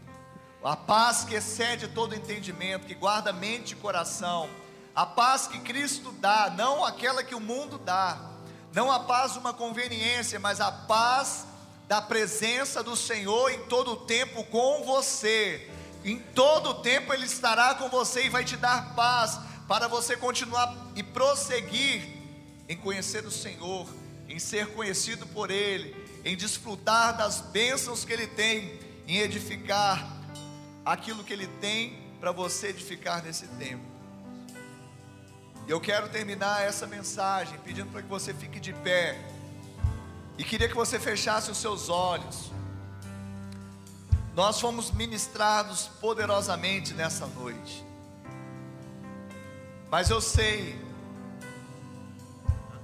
A 0.64 0.76
paz 0.76 1.24
que 1.24 1.36
excede 1.36 1.88
todo 1.88 2.14
entendimento, 2.14 2.86
que 2.86 2.94
guarda 2.94 3.32
mente 3.32 3.72
e 3.72 3.76
coração. 3.78 4.50
A 4.94 5.06
paz 5.06 5.48
que 5.48 5.60
Cristo 5.62 6.12
dá, 6.12 6.54
não 6.56 6.84
aquela 6.84 7.24
que 7.24 7.34
o 7.34 7.40
mundo 7.40 7.78
dá. 7.78 8.20
Não 8.74 8.92
a 8.92 9.00
paz 9.00 9.36
uma 9.36 9.54
conveniência, 9.54 10.40
mas 10.40 10.60
a 10.60 10.72
paz 10.72 11.48
da 11.90 12.02
presença 12.02 12.82
do 12.82 12.96
Senhor 12.96 13.52
em 13.52 13.60
todo 13.64 13.92
o 13.92 13.98
tempo 13.98 14.46
com 14.46 14.86
você 14.86 15.70
em 16.04 16.18
todo 16.18 16.70
o 16.70 16.74
tempo 16.76 17.14
Ele 17.14 17.26
estará 17.26 17.76
com 17.76 17.90
você 17.90 18.26
e 18.26 18.30
vai 18.30 18.44
te 18.44 18.56
dar 18.56 18.94
paz 18.96 19.40
para 19.68 19.88
você 19.88 20.16
continuar 20.16 20.76
e 20.96 21.04
prosseguir 21.04 22.08
em 22.68 22.78
conhecer 22.78 23.26
o 23.26 23.32
Senhor, 23.32 23.88
em 24.28 24.40
ser 24.40 24.68
conhecido 24.74 25.28
por 25.28 25.52
Ele, 25.52 25.96
em 26.24 26.36
desfrutar 26.36 27.18
das 27.18 27.42
bênçãos 27.42 28.06
que 28.06 28.14
Ele 28.14 28.28
tem, 28.28 28.80
em 29.08 29.18
edificar 29.18 30.08
aquilo 30.86 31.24
que 31.24 31.34
Ele 31.34 31.48
tem 31.60 32.00
para 32.20 32.32
você 32.32 32.68
edificar 32.68 33.24
nesse 33.24 33.48
tempo. 33.48 33.84
Eu 35.68 35.80
quero 35.80 36.10
terminar 36.10 36.64
essa 36.64 36.88
mensagem 36.88 37.60
pedindo 37.60 37.92
para 37.92 38.02
que 38.02 38.08
você 38.08 38.34
fique 38.34 38.60
de 38.60 38.74
pé 38.74 39.20
e 40.40 40.44
queria 40.46 40.70
que 40.70 40.74
você 40.74 40.98
fechasse 40.98 41.52
os 41.52 41.58
seus 41.58 41.90
olhos. 41.90 42.50
Nós 44.34 44.58
fomos 44.58 44.90
ministrados 44.90 45.90
poderosamente 46.00 46.94
nessa 46.94 47.28
noite. 47.28 47.86
Mas 49.92 50.10
eu 50.10 50.22
sei 50.22 50.80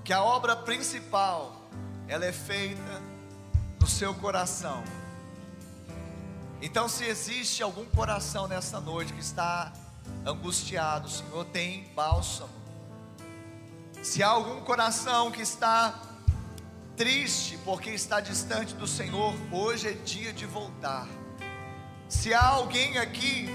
que 0.04 0.12
a 0.12 0.22
obra 0.22 0.54
principal 0.54 1.70
ela 2.10 2.26
é 2.26 2.34
feita 2.34 3.02
no 3.80 3.88
seu 3.88 4.14
coração. 4.14 4.84
Então, 6.62 6.90
se 6.90 7.06
existe 7.06 7.64
algum 7.64 7.86
coração 7.86 8.50
nessa 8.50 8.82
noite 8.82 9.14
que 9.14 9.22
está 9.22 9.72
angustiado, 10.26 11.08
o 11.08 11.10
Senhor 11.10 11.46
tem 11.46 11.86
bálsamo. 11.96 12.50
Se 14.04 14.22
há 14.22 14.28
algum 14.28 14.60
coração 14.60 15.32
que 15.32 15.42
está 15.42 16.05
triste 16.96 17.60
porque 17.66 17.90
está 17.90 18.20
distante 18.20 18.74
do 18.74 18.88
Senhor, 18.88 19.36
hoje 19.52 19.90
é 19.90 19.92
dia 19.92 20.32
de 20.32 20.46
voltar. 20.46 21.08
Se 22.08 22.34
há 22.34 22.46
alguém 22.46 22.98
aqui 22.98 23.50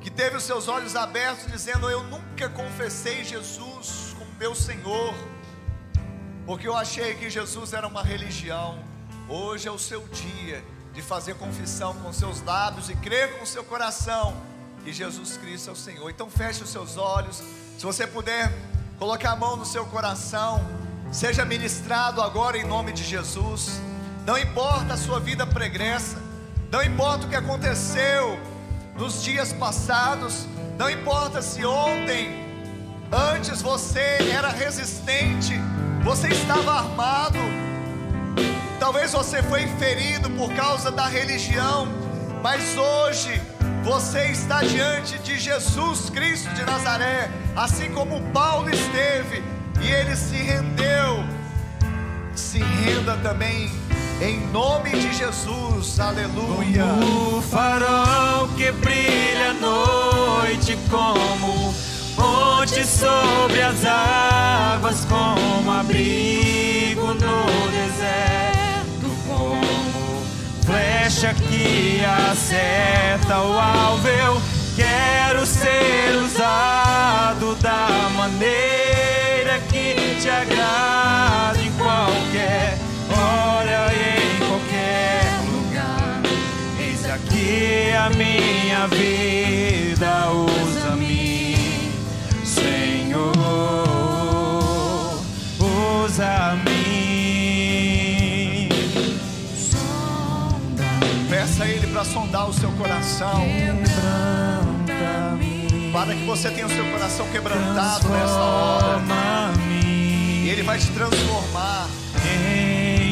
que 0.00 0.10
teve 0.10 0.36
os 0.36 0.44
seus 0.44 0.68
olhos 0.68 0.94
abertos 0.94 1.50
dizendo: 1.50 1.90
Eu 1.90 2.04
nunca 2.04 2.48
confessei 2.48 3.24
Jesus 3.24 4.14
como 4.18 4.30
meu 4.38 4.54
Senhor, 4.54 5.14
porque 6.46 6.68
eu 6.68 6.76
achei 6.76 7.14
que 7.14 7.28
Jesus 7.28 7.72
era 7.72 7.86
uma 7.86 8.02
religião. 8.02 8.78
Hoje 9.28 9.66
é 9.66 9.70
o 9.70 9.78
seu 9.78 10.06
dia 10.08 10.64
de 10.92 11.02
fazer 11.02 11.34
confissão 11.34 11.94
com 11.94 12.12
seus 12.12 12.40
lábios 12.42 12.88
e 12.88 12.94
crer 12.94 13.38
com 13.38 13.44
seu 13.44 13.64
coração 13.64 14.34
que 14.84 14.92
Jesus 14.92 15.36
Cristo 15.36 15.70
é 15.70 15.72
o 15.72 15.76
Senhor. 15.76 16.08
Então 16.08 16.30
feche 16.30 16.62
os 16.62 16.70
seus 16.70 16.96
olhos. 16.96 17.42
Se 17.76 17.84
você 17.84 18.06
puder 18.06 18.52
colocar 18.96 19.32
a 19.32 19.36
mão 19.36 19.56
no 19.56 19.66
seu 19.66 19.84
coração, 19.86 20.64
seja 21.10 21.44
ministrado 21.44 22.20
agora 22.20 22.58
em 22.58 22.64
nome 22.64 22.92
de 22.92 23.04
Jesus. 23.04 23.80
Não 24.24 24.36
importa 24.36 24.94
a 24.94 24.96
sua 24.96 25.20
vida 25.20 25.46
pregressa, 25.46 26.18
não 26.70 26.82
importa 26.82 27.26
o 27.26 27.28
que 27.28 27.36
aconteceu 27.36 28.38
nos 28.96 29.22
dias 29.22 29.52
passados, 29.52 30.46
não 30.78 30.90
importa 30.90 31.40
se 31.40 31.64
ontem, 31.64 32.44
antes 33.12 33.62
você 33.62 34.18
era 34.32 34.48
resistente, 34.48 35.54
você 36.02 36.28
estava 36.28 36.72
armado, 36.72 37.38
talvez 38.80 39.12
você 39.12 39.42
foi 39.42 39.66
ferido 39.78 40.28
por 40.30 40.52
causa 40.54 40.90
da 40.90 41.06
religião, 41.06 41.86
mas 42.42 42.76
hoje 42.76 43.40
você 43.84 44.30
está 44.30 44.62
diante 44.62 45.18
de 45.20 45.38
Jesus 45.38 46.10
Cristo 46.10 46.52
de 46.54 46.64
Nazaré, 46.64 47.30
assim 47.54 47.92
como 47.92 48.20
Paulo 48.32 48.68
esteve, 48.68 49.42
e 49.80 49.90
ele 49.90 50.16
se 50.16 50.36
rendeu. 50.36 51.24
Se 52.34 52.58
renda 52.58 53.16
também 53.22 53.70
em 54.20 54.40
nome 54.50 54.90
de 54.90 55.12
Jesus, 55.12 56.00
aleluia. 56.00 56.84
Como 56.84 57.38
o 57.38 57.42
farol 57.42 58.48
que 58.56 58.72
brilha 58.72 59.50
à 59.50 59.54
noite, 59.54 60.78
como 60.88 61.74
ponte 62.14 62.84
sobre 62.86 63.60
as 63.60 63.84
águas, 63.84 65.04
como 65.04 65.70
abrigo 65.70 67.08
no 67.08 67.70
deserto, 67.70 69.10
como 69.26 70.22
flecha 70.64 71.34
que 71.34 72.02
acerta 72.30 73.42
o 73.42 73.58
alvo. 73.58 74.08
Eu 74.08 74.40
quero 74.74 75.44
ser 75.44 76.16
usado 76.24 77.54
da 77.56 78.10
maneira 78.16 78.75
te 80.26 80.30
agrada 80.30 81.62
em 81.62 81.70
qualquer 81.74 82.76
hora 83.16 83.92
e 83.94 84.34
em 84.34 84.38
qualquer 84.48 85.22
lugar. 85.52 86.20
Eis 86.80 87.04
aqui 87.08 87.92
a 87.92 88.10
minha 88.10 88.88
vida, 88.88 90.32
usa-me, 90.32 91.54
Senhor, 92.44 93.36
usa-me. 95.60 96.76
Peça 101.30 101.62
a 101.62 101.68
Ele 101.68 101.86
para 101.86 102.04
sondar 102.04 102.48
o 102.48 102.52
seu 102.52 102.72
coração, 102.72 103.46
para 105.92 106.14
que 106.16 106.24
você 106.24 106.50
tenha 106.50 106.66
o 106.66 106.70
seu 106.70 106.84
coração 106.86 107.28
quebrantado 107.28 108.08
nessa 108.08 108.34
hora. 108.34 109.25
Ele 110.56 110.62
vai 110.64 110.78
te 110.78 110.86
transformar, 110.86 111.86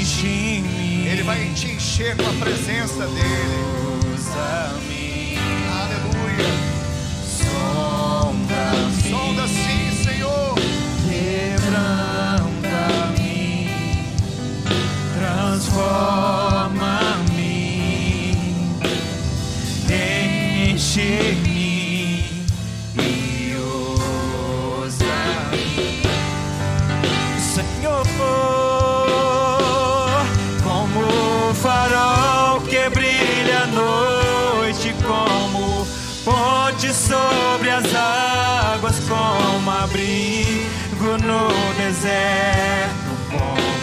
Enche-me, 0.01 1.07
Ele 1.07 1.23
vai 1.25 1.47
te 1.55 1.67
encher 1.73 2.17
com 2.17 2.23
a 2.23 2.33
presença 2.43 3.07
dEle. 3.07 4.15
usa-me, 4.15 5.37
Aleluia. 5.69 6.49
sonda-me, 7.23 9.11
Sonda 9.11 9.47
sim, 9.47 9.93
Senhor. 10.05 10.55
quebranta-me, 11.07 13.69
transforma-me, 15.19 17.53
enche-me 20.73 21.54
Senhor, 27.65 28.03
como 30.63 31.01
o 31.51 31.55
farol 31.55 32.61
que 32.63 32.89
brilha 32.91 33.63
à 33.63 33.67
noite, 33.67 34.95
como 35.07 35.87
ponte 36.25 36.93
sobre 36.93 37.71
as 37.71 37.85
águas, 37.95 38.97
como 39.09 39.71
abrigo 39.71 41.19
no 41.23 41.49
deserto, 41.75 43.11
como 43.31 43.75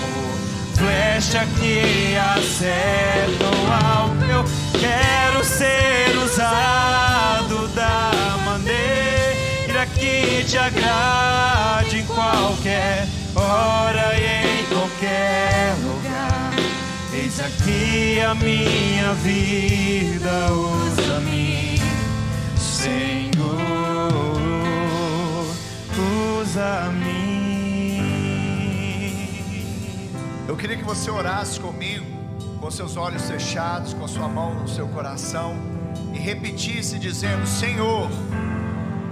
flecha 0.75 1.45
que 1.59 2.17
acerta 2.17 3.45
o 3.45 3.71
alvo. 3.97 4.23
Eu 4.25 4.43
quero 4.79 5.43
ser 5.43 6.17
usado 6.17 7.67
da 7.69 8.11
maneira 8.45 9.85
que 9.95 10.43
te 10.47 10.57
agrade 10.57 11.99
em 11.99 12.05
qualquer 12.05 13.07
hora 13.35 14.13
e 14.19 14.61
em 14.61 14.65
qualquer 14.65 15.75
lugar. 15.83 16.53
Eis 17.13 17.39
aqui 17.39 18.19
a 18.21 18.33
minha 18.35 19.13
vida, 19.15 20.53
usa-me, 20.53 21.79
Senhor, 22.57 24.11
usa-me. 26.39 27.21
Eu 30.47 30.55
queria 30.55 30.77
que 30.77 30.83
você 30.83 31.09
orasse 31.09 31.59
comigo, 31.59 32.05
com 32.59 32.69
seus 32.69 32.95
olhos 32.97 33.23
fechados, 33.29 33.93
com 33.93 34.07
sua 34.07 34.27
mão 34.27 34.53
no 34.53 34.67
seu 34.67 34.87
coração, 34.87 35.55
e 36.13 36.17
repetisse 36.17 36.97
dizendo: 36.99 37.45
Senhor, 37.47 38.09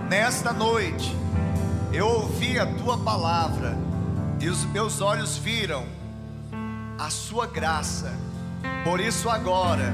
nesta 0.10 0.54
noite 0.54 1.16
eu 1.92 2.08
ouvi 2.08 2.60
a 2.60 2.66
tua 2.66 2.98
palavra, 2.98 3.78
e 4.40 4.48
os 4.48 4.64
meus 4.66 5.02
olhos 5.02 5.38
viram 5.38 5.86
a 6.98 7.10
sua 7.10 7.48
graça. 7.48 8.12
Por 8.84 9.00
isso 9.00 9.30
agora 9.30 9.94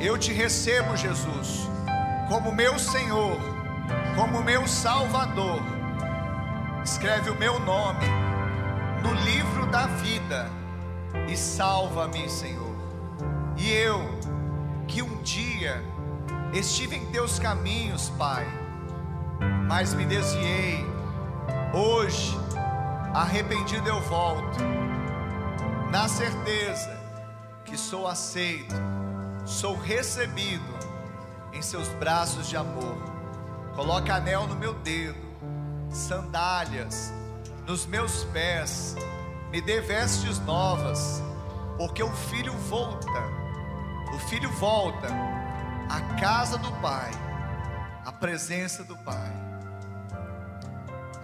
eu 0.00 0.18
te 0.18 0.32
recebo, 0.32 0.96
Jesus, 0.96 1.68
como 2.28 2.52
meu 2.52 2.78
Senhor, 2.78 3.38
como 4.16 4.42
meu 4.42 4.66
Salvador. 4.66 5.62
Escreve 6.84 7.30
o 7.30 7.34
meu 7.34 7.58
nome 7.60 8.06
no 9.02 9.12
livro 9.24 9.66
da 9.66 9.86
vida 9.86 10.50
e 11.28 11.36
salva-me, 11.36 12.28
Senhor. 12.28 12.74
E 13.56 13.70
eu, 13.70 14.00
que 14.86 15.02
um 15.02 15.22
dia 15.22 15.82
estive 16.52 16.96
em 16.96 17.06
teus 17.06 17.38
caminhos, 17.38 18.10
Pai, 18.18 18.46
mas 19.66 19.94
me 19.94 20.04
desviei, 20.04 20.84
hoje, 21.72 22.38
arrependido 23.14 23.88
eu 23.88 24.00
volto, 24.00 24.58
na 25.90 26.08
certeza 26.08 26.98
que 27.64 27.78
sou 27.78 28.08
aceito, 28.08 28.74
sou 29.46 29.76
recebido 29.76 30.74
em 31.52 31.62
seus 31.62 31.88
braços 31.90 32.48
de 32.48 32.56
amor. 32.56 32.96
Coloca 33.76 34.16
anel 34.16 34.48
no 34.48 34.56
meu 34.56 34.74
dedo, 34.74 35.16
sandálias 35.90 37.12
nos 37.66 37.86
meus 37.86 38.24
pés, 38.24 38.96
me 39.50 39.60
dê 39.60 39.80
vestes 39.80 40.38
novas, 40.40 41.22
porque 41.78 42.02
o 42.02 42.10
filho 42.10 42.52
volta, 42.52 43.08
o 44.14 44.18
filho 44.28 44.50
volta 44.52 45.08
à 45.88 46.00
casa 46.20 46.58
do 46.58 46.70
Pai, 46.80 47.10
à 48.04 48.12
presença 48.12 48.84
do 48.84 48.96
Pai. 48.98 49.43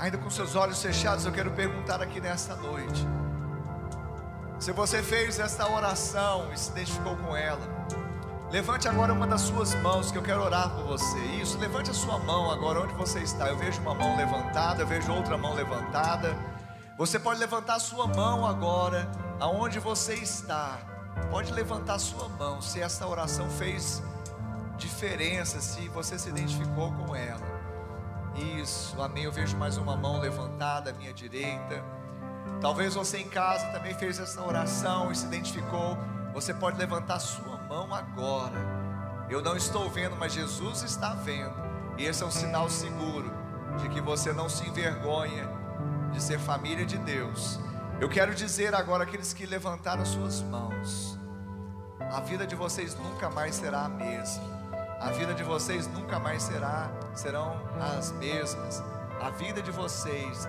Ainda 0.00 0.16
com 0.16 0.30
seus 0.30 0.56
olhos 0.56 0.80
fechados, 0.80 1.26
eu 1.26 1.32
quero 1.32 1.50
perguntar 1.50 2.00
aqui 2.00 2.22
nesta 2.22 2.56
noite. 2.56 3.06
Se 4.58 4.72
você 4.72 5.02
fez 5.02 5.38
esta 5.38 5.70
oração 5.70 6.50
e 6.54 6.58
se 6.58 6.70
identificou 6.70 7.14
com 7.18 7.36
ela, 7.36 7.60
levante 8.50 8.88
agora 8.88 9.12
uma 9.12 9.26
das 9.26 9.42
suas 9.42 9.74
mãos 9.74 10.10
que 10.10 10.16
eu 10.16 10.22
quero 10.22 10.40
orar 10.42 10.70
por 10.70 10.84
você. 10.84 11.18
Isso, 11.42 11.58
levante 11.58 11.90
a 11.90 11.94
sua 11.94 12.18
mão 12.18 12.50
agora 12.50 12.80
onde 12.80 12.94
você 12.94 13.18
está. 13.18 13.48
Eu 13.48 13.58
vejo 13.58 13.78
uma 13.82 13.94
mão 13.94 14.16
levantada, 14.16 14.82
eu 14.82 14.86
vejo 14.86 15.12
outra 15.12 15.36
mão 15.36 15.52
levantada. 15.52 16.34
Você 16.96 17.18
pode 17.18 17.38
levantar 17.38 17.74
a 17.74 17.80
sua 17.80 18.06
mão 18.06 18.46
agora, 18.46 19.06
aonde 19.38 19.78
você 19.78 20.14
está. 20.14 20.78
pode 21.30 21.52
levantar 21.52 21.98
sua 21.98 22.26
mão 22.26 22.62
se 22.62 22.80
essa 22.80 23.06
oração 23.06 23.50
fez 23.50 24.02
diferença, 24.78 25.60
se 25.60 25.88
você 25.88 26.18
se 26.18 26.30
identificou 26.30 26.90
com 26.92 27.14
ela. 27.14 27.49
Isso, 28.34 29.00
amém. 29.00 29.24
Eu 29.24 29.32
vejo 29.32 29.56
mais 29.56 29.76
uma 29.76 29.96
mão 29.96 30.20
levantada 30.20 30.90
à 30.90 30.92
minha 30.92 31.12
direita. 31.12 31.84
Talvez 32.60 32.94
você 32.94 33.18
em 33.18 33.28
casa 33.28 33.66
também 33.68 33.94
fez 33.94 34.18
essa 34.18 34.42
oração 34.42 35.10
e 35.10 35.16
se 35.16 35.26
identificou. 35.26 35.98
Você 36.32 36.54
pode 36.54 36.78
levantar 36.78 37.18
sua 37.18 37.56
mão 37.68 37.92
agora. 37.94 38.60
Eu 39.28 39.42
não 39.42 39.56
estou 39.56 39.88
vendo, 39.88 40.16
mas 40.16 40.32
Jesus 40.32 40.82
está 40.82 41.14
vendo. 41.14 41.54
E 41.96 42.04
esse 42.04 42.22
é 42.22 42.26
um 42.26 42.30
sinal 42.30 42.68
seguro 42.68 43.30
de 43.78 43.88
que 43.88 44.00
você 44.00 44.32
não 44.32 44.48
se 44.48 44.68
envergonha 44.68 45.48
de 46.12 46.22
ser 46.22 46.38
família 46.38 46.84
de 46.84 46.98
Deus. 46.98 47.58
Eu 48.00 48.08
quero 48.08 48.34
dizer 48.34 48.74
agora 48.74 49.04
aqueles 49.04 49.32
que 49.32 49.46
levantaram 49.46 50.04
suas 50.04 50.40
mãos, 50.40 51.18
a 52.00 52.20
vida 52.20 52.46
de 52.46 52.56
vocês 52.56 52.94
nunca 52.94 53.28
mais 53.28 53.54
será 53.54 53.84
a 53.84 53.88
mesma. 53.88 54.59
A 55.00 55.10
vida 55.12 55.32
de 55.32 55.42
vocês 55.42 55.86
nunca 55.86 56.18
mais 56.18 56.42
será 56.42 56.90
serão 57.14 57.58
as 57.80 58.12
mesmas. 58.12 58.82
A 59.18 59.30
vida 59.30 59.62
de 59.62 59.70
vocês 59.70 60.46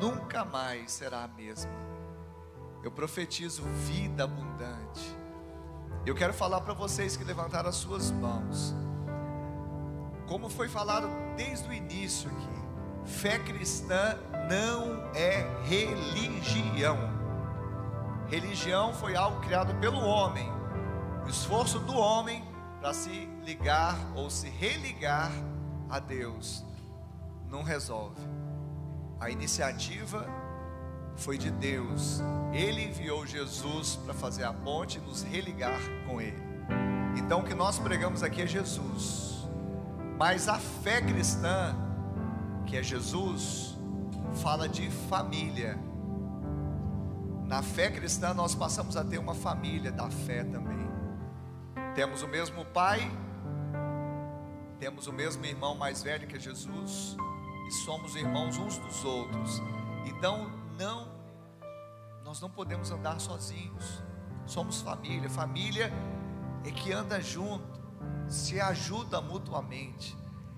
nunca 0.00 0.42
mais 0.42 0.90
será 0.90 1.24
a 1.24 1.28
mesma. 1.28 1.70
Eu 2.82 2.90
profetizo 2.90 3.62
vida 3.62 4.24
abundante. 4.24 5.14
Eu 6.06 6.14
quero 6.14 6.32
falar 6.32 6.62
para 6.62 6.72
vocês 6.72 7.14
que 7.14 7.24
levantaram 7.24 7.68
as 7.68 7.76
suas 7.76 8.10
mãos. 8.10 8.74
Como 10.26 10.48
foi 10.48 10.66
falado 10.66 11.06
desde 11.36 11.68
o 11.68 11.72
início 11.72 12.30
aqui, 12.30 13.10
fé 13.18 13.38
cristã 13.38 14.18
não 14.48 15.10
é 15.14 15.46
religião. 15.64 16.96
Religião 18.28 18.94
foi 18.94 19.14
algo 19.14 19.40
criado 19.40 19.74
pelo 19.74 20.00
homem. 20.00 20.50
O 21.26 21.28
esforço 21.28 21.78
do 21.80 21.94
homem 21.98 22.49
para 22.80 22.94
se 22.94 23.28
ligar 23.44 23.96
ou 24.16 24.30
se 24.30 24.48
religar 24.48 25.30
a 25.88 25.98
Deus 25.98 26.64
não 27.50 27.62
resolve. 27.62 28.20
A 29.18 29.28
iniciativa 29.28 30.26
foi 31.16 31.36
de 31.36 31.50
Deus. 31.50 32.22
Ele 32.52 32.84
enviou 32.84 33.26
Jesus 33.26 33.96
para 33.96 34.14
fazer 34.14 34.44
a 34.44 34.52
ponte 34.52 34.98
e 34.98 35.00
nos 35.00 35.22
religar 35.22 35.80
com 36.06 36.20
Ele. 36.20 36.42
Então 37.16 37.40
o 37.40 37.44
que 37.44 37.54
nós 37.54 37.78
pregamos 37.78 38.22
aqui 38.22 38.42
é 38.42 38.46
Jesus. 38.46 39.46
Mas 40.18 40.48
a 40.48 40.58
fé 40.58 41.02
cristã, 41.02 41.74
que 42.66 42.76
é 42.76 42.82
Jesus, 42.82 43.76
fala 44.42 44.68
de 44.68 44.88
família. 45.08 45.78
Na 47.46 47.62
fé 47.62 47.90
cristã 47.90 48.32
nós 48.32 48.54
passamos 48.54 48.96
a 48.96 49.04
ter 49.04 49.18
uma 49.18 49.34
família 49.34 49.90
da 49.90 50.08
fé 50.08 50.44
também. 50.44 50.79
Temos 51.94 52.22
o 52.22 52.28
mesmo 52.28 52.64
pai, 52.66 53.10
temos 54.78 55.06
o 55.06 55.12
mesmo 55.12 55.44
irmão 55.44 55.74
mais 55.74 56.02
velho 56.02 56.26
que 56.26 56.36
é 56.36 56.40
Jesus, 56.40 57.16
e 57.68 57.72
somos 57.84 58.14
irmãos 58.14 58.56
uns 58.56 58.78
dos 58.78 59.04
outros. 59.04 59.60
Então 60.06 60.50
não, 60.78 61.08
nós 62.24 62.40
não 62.40 62.48
podemos 62.48 62.90
andar 62.90 63.20
sozinhos. 63.20 64.02
Somos 64.46 64.80
família. 64.80 65.28
Família 65.28 65.92
é 66.64 66.70
que 66.70 66.92
anda 66.92 67.20
junto, 67.20 67.80
se 68.28 68.60
ajuda 68.60 69.20
mutuamente. 69.20 70.16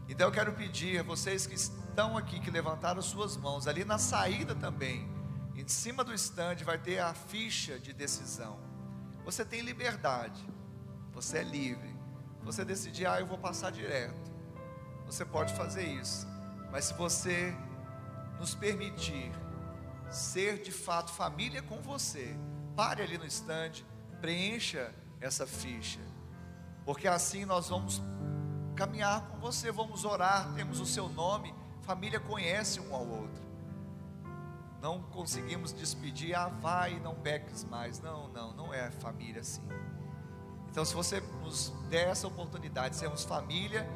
Então 0.09 0.28
eu 0.28 0.33
quero 0.33 0.53
pedir 0.53 1.01
a 1.01 1.03
vocês 1.03 1.47
que 1.47 1.55
estão 1.55 2.16
aqui, 2.16 2.41
que 2.41 2.51
levantaram 2.51 3.01
suas 3.01 3.37
mãos, 3.37 3.66
ali 3.66 3.85
na 3.85 3.99
saída 3.99 4.55
também, 4.55 5.11
em 5.57 5.66
cima 5.66 6.05
do 6.05 6.12
estande 6.12 6.64
vai 6.64 6.78
ter 6.78 6.99
a 6.99 7.14
ficha 7.14 7.78
de 7.78 7.93
decisão. 7.93 8.59
Você 9.24 9.45
tem 9.45 9.61
liberdade, 9.61 10.45
você 11.23 11.39
é 11.39 11.43
livre. 11.43 11.97
Você 12.43 12.64
decidir, 12.64 13.07
ah, 13.07 13.20
eu 13.20 13.27
vou 13.27 13.39
passar 13.39 13.70
direto. 13.70 14.33
Você 15.07 15.25
pode 15.25 15.55
fazer 15.55 15.85
isso. 15.85 16.27
Mas 16.70 16.87
se 16.87 16.95
você 16.95 17.55
nos 18.39 18.55
permitir 18.55 19.31
ser 20.11 20.62
de 20.62 20.73
fato 20.73 21.12
família 21.12 21.62
com 21.62 21.81
você. 21.81 22.37
Pare 22.77 23.03
ali 23.03 23.16
no 23.16 23.25
estande, 23.25 23.85
preencha 24.20 24.93
essa 25.20 25.47
ficha, 25.47 26.01
porque 26.85 27.07
assim 27.07 27.45
nós 27.45 27.68
vamos 27.68 28.03
caminhar 28.75 29.23
com 29.29 29.39
você, 29.39 29.70
vamos 29.70 30.05
orar, 30.05 30.53
temos 30.55 30.81
o 30.81 30.87
seu 30.87 31.09
nome, 31.09 31.55
família 31.83 32.18
conhece 32.18 32.81
um 32.81 32.95
ao 32.95 33.07
outro. 33.07 33.43
Não 34.81 35.01
conseguimos 35.01 35.73
despedir, 35.73 36.35
ah, 36.35 36.49
vai, 36.49 36.99
não 36.99 37.14
peques 37.14 37.62
mais. 37.62 38.01
Não, 38.01 38.27
não, 38.29 38.53
não 38.53 38.75
é 38.75 38.91
família 38.91 39.41
assim. 39.41 39.62
Então, 40.73 40.87
se 40.87 40.95
você 40.95 41.23
nos 41.43 41.70
der 41.91 42.09
essa 42.09 42.27
oportunidade, 42.27 42.97
sermos 42.97 43.25
família 43.25 43.87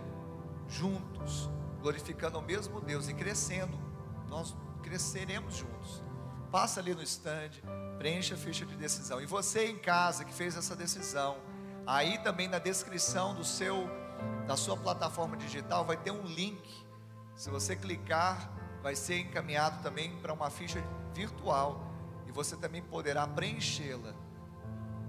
juntos, 0.69 1.49
glorificando 1.81 2.39
o 2.39 2.43
mesmo 2.43 2.83
Deus 2.83 3.09
e 3.09 3.15
crescendo, 3.15 3.79
nós 4.29 4.55
cresceremos 4.83 5.57
juntos. 5.57 6.03
Passa 6.53 6.81
ali 6.81 6.95
no 6.95 7.03
stand, 7.03 7.53
preencha 7.97 8.35
a 8.35 8.37
ficha 8.37 8.67
de 8.67 8.77
decisão. 8.77 9.23
E 9.23 9.25
você 9.25 9.69
em 9.69 9.79
casa 9.79 10.23
que 10.23 10.35
fez 10.35 10.55
essa 10.55 10.77
decisão, 10.77 11.39
aí 11.87 12.19
também 12.19 12.47
na 12.47 12.59
descrição 12.59 13.35
do 13.35 13.43
seu 13.43 13.89
da 14.47 14.55
sua 14.55 14.77
plataforma 14.77 15.35
digital 15.35 15.83
vai 15.83 15.97
ter 15.97 16.11
um 16.11 16.27
link. 16.27 16.85
Se 17.35 17.49
você 17.49 17.75
clicar, 17.75 18.53
vai 18.83 18.95
ser 18.95 19.21
encaminhado 19.21 19.83
também 19.83 20.15
para 20.19 20.31
uma 20.31 20.51
ficha 20.51 20.85
virtual 21.15 21.91
e 22.27 22.33
você 22.33 22.55
também 22.55 22.83
poderá 22.83 23.27
preenchê-la. 23.27 24.26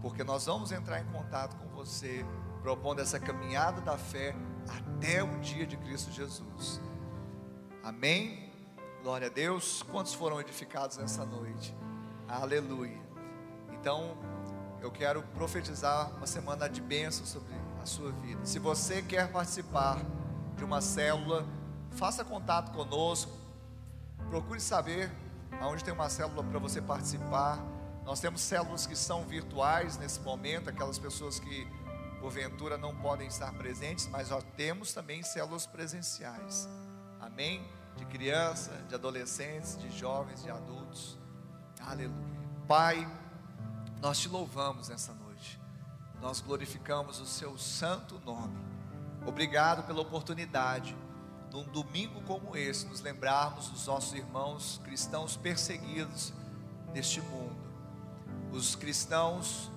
Porque 0.07 0.23
nós 0.23 0.45
vamos 0.45 0.71
entrar 0.71 1.01
em 1.01 1.05
contato 1.07 1.57
com 1.57 1.67
você, 1.67 2.25
propondo 2.61 3.01
essa 3.01 3.19
caminhada 3.19 3.81
da 3.81 3.97
fé 3.97 4.33
até 4.69 5.21
o 5.21 5.37
dia 5.39 5.67
de 5.67 5.75
Cristo 5.75 6.13
Jesus. 6.13 6.79
Amém. 7.83 8.49
Glória 9.03 9.27
a 9.27 9.29
Deus. 9.29 9.83
Quantos 9.83 10.13
foram 10.13 10.39
edificados 10.39 10.95
nessa 10.95 11.25
noite? 11.25 11.75
Aleluia. 12.25 13.01
Então, 13.73 14.17
eu 14.81 14.89
quero 14.89 15.21
profetizar 15.35 16.09
uma 16.15 16.25
semana 16.25 16.69
de 16.69 16.79
bênção 16.79 17.25
sobre 17.25 17.53
a 17.83 17.85
sua 17.85 18.09
vida. 18.13 18.45
Se 18.45 18.59
você 18.59 19.01
quer 19.01 19.29
participar 19.29 19.99
de 20.55 20.63
uma 20.63 20.79
célula, 20.79 21.45
faça 21.91 22.23
contato 22.23 22.71
conosco. 22.71 23.33
Procure 24.29 24.61
saber 24.61 25.11
aonde 25.59 25.83
tem 25.83 25.93
uma 25.93 26.09
célula 26.09 26.45
para 26.45 26.59
você 26.59 26.81
participar. 26.81 27.61
Nós 28.07 28.19
temos 28.19 28.41
células 28.41 28.87
que 28.87 28.95
são 28.95 29.23
virtuais 29.23 29.95
nesse 29.99 30.19
momento, 30.21 30.71
aquelas 30.71 30.97
pessoas 30.97 31.39
que 31.39 31.67
porventura 32.19 32.75
não 32.75 32.95
podem 32.95 33.27
estar 33.27 33.53
presentes, 33.53 34.07
mas 34.07 34.31
nós 34.31 34.43
temos 34.55 34.91
também 34.91 35.21
células 35.21 35.67
presenciais. 35.67 36.67
Amém? 37.19 37.63
de 37.97 38.05
criança, 38.05 38.71
de 38.87 38.95
adolescentes, 38.95 39.77
de 39.77 39.89
jovens, 39.89 40.43
de 40.43 40.49
adultos. 40.49 41.17
Aleluia. 41.79 42.37
Pai, 42.67 43.07
nós 43.99 44.19
te 44.19 44.29
louvamos 44.29 44.89
nessa 44.89 45.13
noite. 45.13 45.59
Nós 46.21 46.39
glorificamos 46.39 47.19
o 47.19 47.25
seu 47.25 47.57
santo 47.57 48.21
nome. 48.25 48.57
Obrigado 49.25 49.85
pela 49.85 50.01
oportunidade, 50.01 50.95
num 51.51 51.63
domingo 51.63 52.21
como 52.23 52.55
esse, 52.55 52.85
nos 52.85 53.01
lembrarmos 53.01 53.69
dos 53.69 53.87
nossos 53.87 54.13
irmãos 54.13 54.79
cristãos 54.83 55.35
perseguidos 55.35 56.33
neste 56.93 57.19
mundo. 57.21 57.56
Os 58.57 58.75
cristãos 58.75 59.69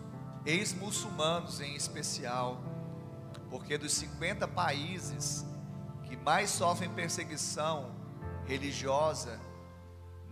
ex-muçulmanos 0.47 1.61
em 1.61 1.77
especial, 1.77 2.65
porque 3.51 3.77
dos 3.77 3.93
50 3.93 4.49
países 4.49 5.45
que 6.05 6.17
mais 6.17 6.49
sofrem 6.49 6.89
perseguição, 6.89 7.95
religiosa, 8.47 9.39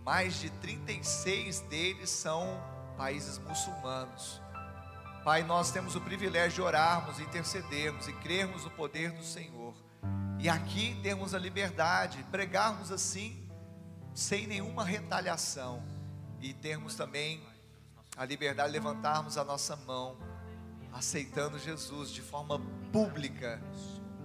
mais 0.03 0.39
de 0.39 0.49
36 0.49 1.59
deles 1.59 2.09
são 2.09 2.59
países 2.97 3.37
muçulmanos. 3.37 4.41
Pai, 5.23 5.43
nós 5.43 5.69
temos 5.69 5.95
o 5.95 6.01
privilégio 6.01 6.55
de 6.55 6.61
orarmos, 6.63 7.19
intercedermos 7.19 8.07
e 8.07 8.13
crermos 8.13 8.63
no 8.63 8.71
poder 8.71 9.11
do 9.11 9.23
Senhor. 9.23 9.75
E 10.39 10.49
aqui 10.49 10.99
temos 11.03 11.35
a 11.35 11.37
liberdade, 11.37 12.25
pregarmos 12.31 12.91
assim, 12.91 13.47
sem 14.11 14.47
nenhuma 14.47 14.83
retaliação. 14.83 15.83
E 16.41 16.51
termos 16.51 16.95
também 16.95 17.47
a 18.19 18.25
liberdade 18.25 18.67
de 18.67 18.73
levantarmos 18.73 19.37
a 19.37 19.45
nossa 19.45 19.77
mão, 19.77 20.17
aceitando 20.91 21.57
Jesus 21.57 22.11
de 22.11 22.21
forma 22.21 22.59
pública. 22.91 23.61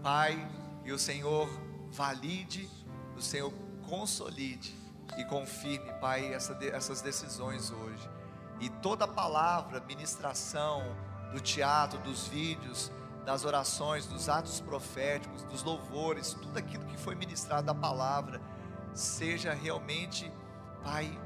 Pai, 0.02 0.36
e 0.84 0.90
o 0.90 0.98
Senhor 0.98 1.48
valide, 1.92 2.68
o 3.16 3.22
Senhor 3.22 3.52
consolide 3.88 4.74
e 5.16 5.24
confirme, 5.26 5.92
Pai, 6.00 6.34
essa, 6.34 6.58
essas 6.64 7.00
decisões 7.02 7.70
hoje. 7.70 8.10
E 8.58 8.68
toda 8.68 9.06
palavra, 9.06 9.78
ministração, 9.78 10.82
do 11.32 11.38
teatro, 11.38 11.96
dos 12.00 12.26
vídeos, 12.26 12.90
das 13.24 13.44
orações, 13.44 14.06
dos 14.06 14.28
atos 14.28 14.60
proféticos, 14.60 15.44
dos 15.44 15.62
louvores, 15.62 16.34
tudo 16.34 16.58
aquilo 16.58 16.84
que 16.86 16.96
foi 16.96 17.14
ministrado 17.14 17.68
da 17.68 17.74
palavra, 17.74 18.40
seja 18.92 19.54
realmente, 19.54 20.32
Pai, 20.82 21.16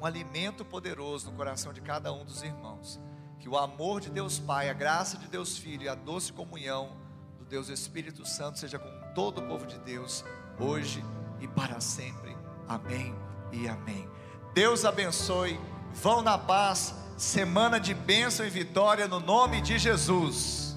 um 0.00 0.04
alimento 0.04 0.64
poderoso 0.64 1.30
no 1.30 1.36
coração 1.36 1.72
de 1.72 1.80
cada 1.80 2.12
um 2.12 2.24
dos 2.24 2.42
irmãos. 2.42 3.00
Que 3.38 3.48
o 3.48 3.56
amor 3.56 4.00
de 4.00 4.10
Deus 4.10 4.38
Pai, 4.38 4.70
a 4.70 4.72
graça 4.72 5.18
de 5.18 5.28
Deus 5.28 5.56
Filho 5.58 5.84
e 5.84 5.88
a 5.88 5.94
doce 5.94 6.32
comunhão 6.32 6.96
do 7.38 7.44
Deus 7.44 7.68
Espírito 7.68 8.26
Santo 8.26 8.58
seja 8.58 8.78
com 8.78 8.90
todo 9.14 9.38
o 9.38 9.46
povo 9.46 9.66
de 9.66 9.78
Deus, 9.80 10.24
hoje 10.58 11.04
e 11.40 11.46
para 11.46 11.80
sempre. 11.80 12.36
Amém 12.66 13.14
e 13.52 13.68
amém. 13.68 14.08
Deus 14.54 14.84
abençoe. 14.84 15.58
Vão 15.92 16.22
na 16.22 16.38
paz. 16.38 16.94
Semana 17.16 17.78
de 17.78 17.94
bênção 17.94 18.44
e 18.44 18.50
vitória 18.50 19.06
no 19.06 19.20
nome 19.20 19.60
de 19.60 19.78
Jesus. 19.78 20.76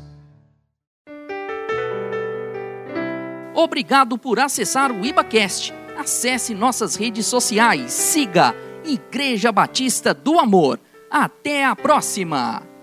Obrigado 3.55 4.20
por 4.20 4.39
acessar 4.39 4.91
o 4.91 5.03
IbaCast. 5.03 5.74
Acesse 5.97 6.53
nossas 6.53 6.95
redes 6.95 7.26
sociais. 7.26 7.91
Siga 7.91 8.53
Igreja 8.88 9.52
Batista 9.52 10.14
do 10.14 10.40
Amor. 10.40 10.80
Até 11.12 11.66
a 11.66 11.76
próxima! 11.76 12.77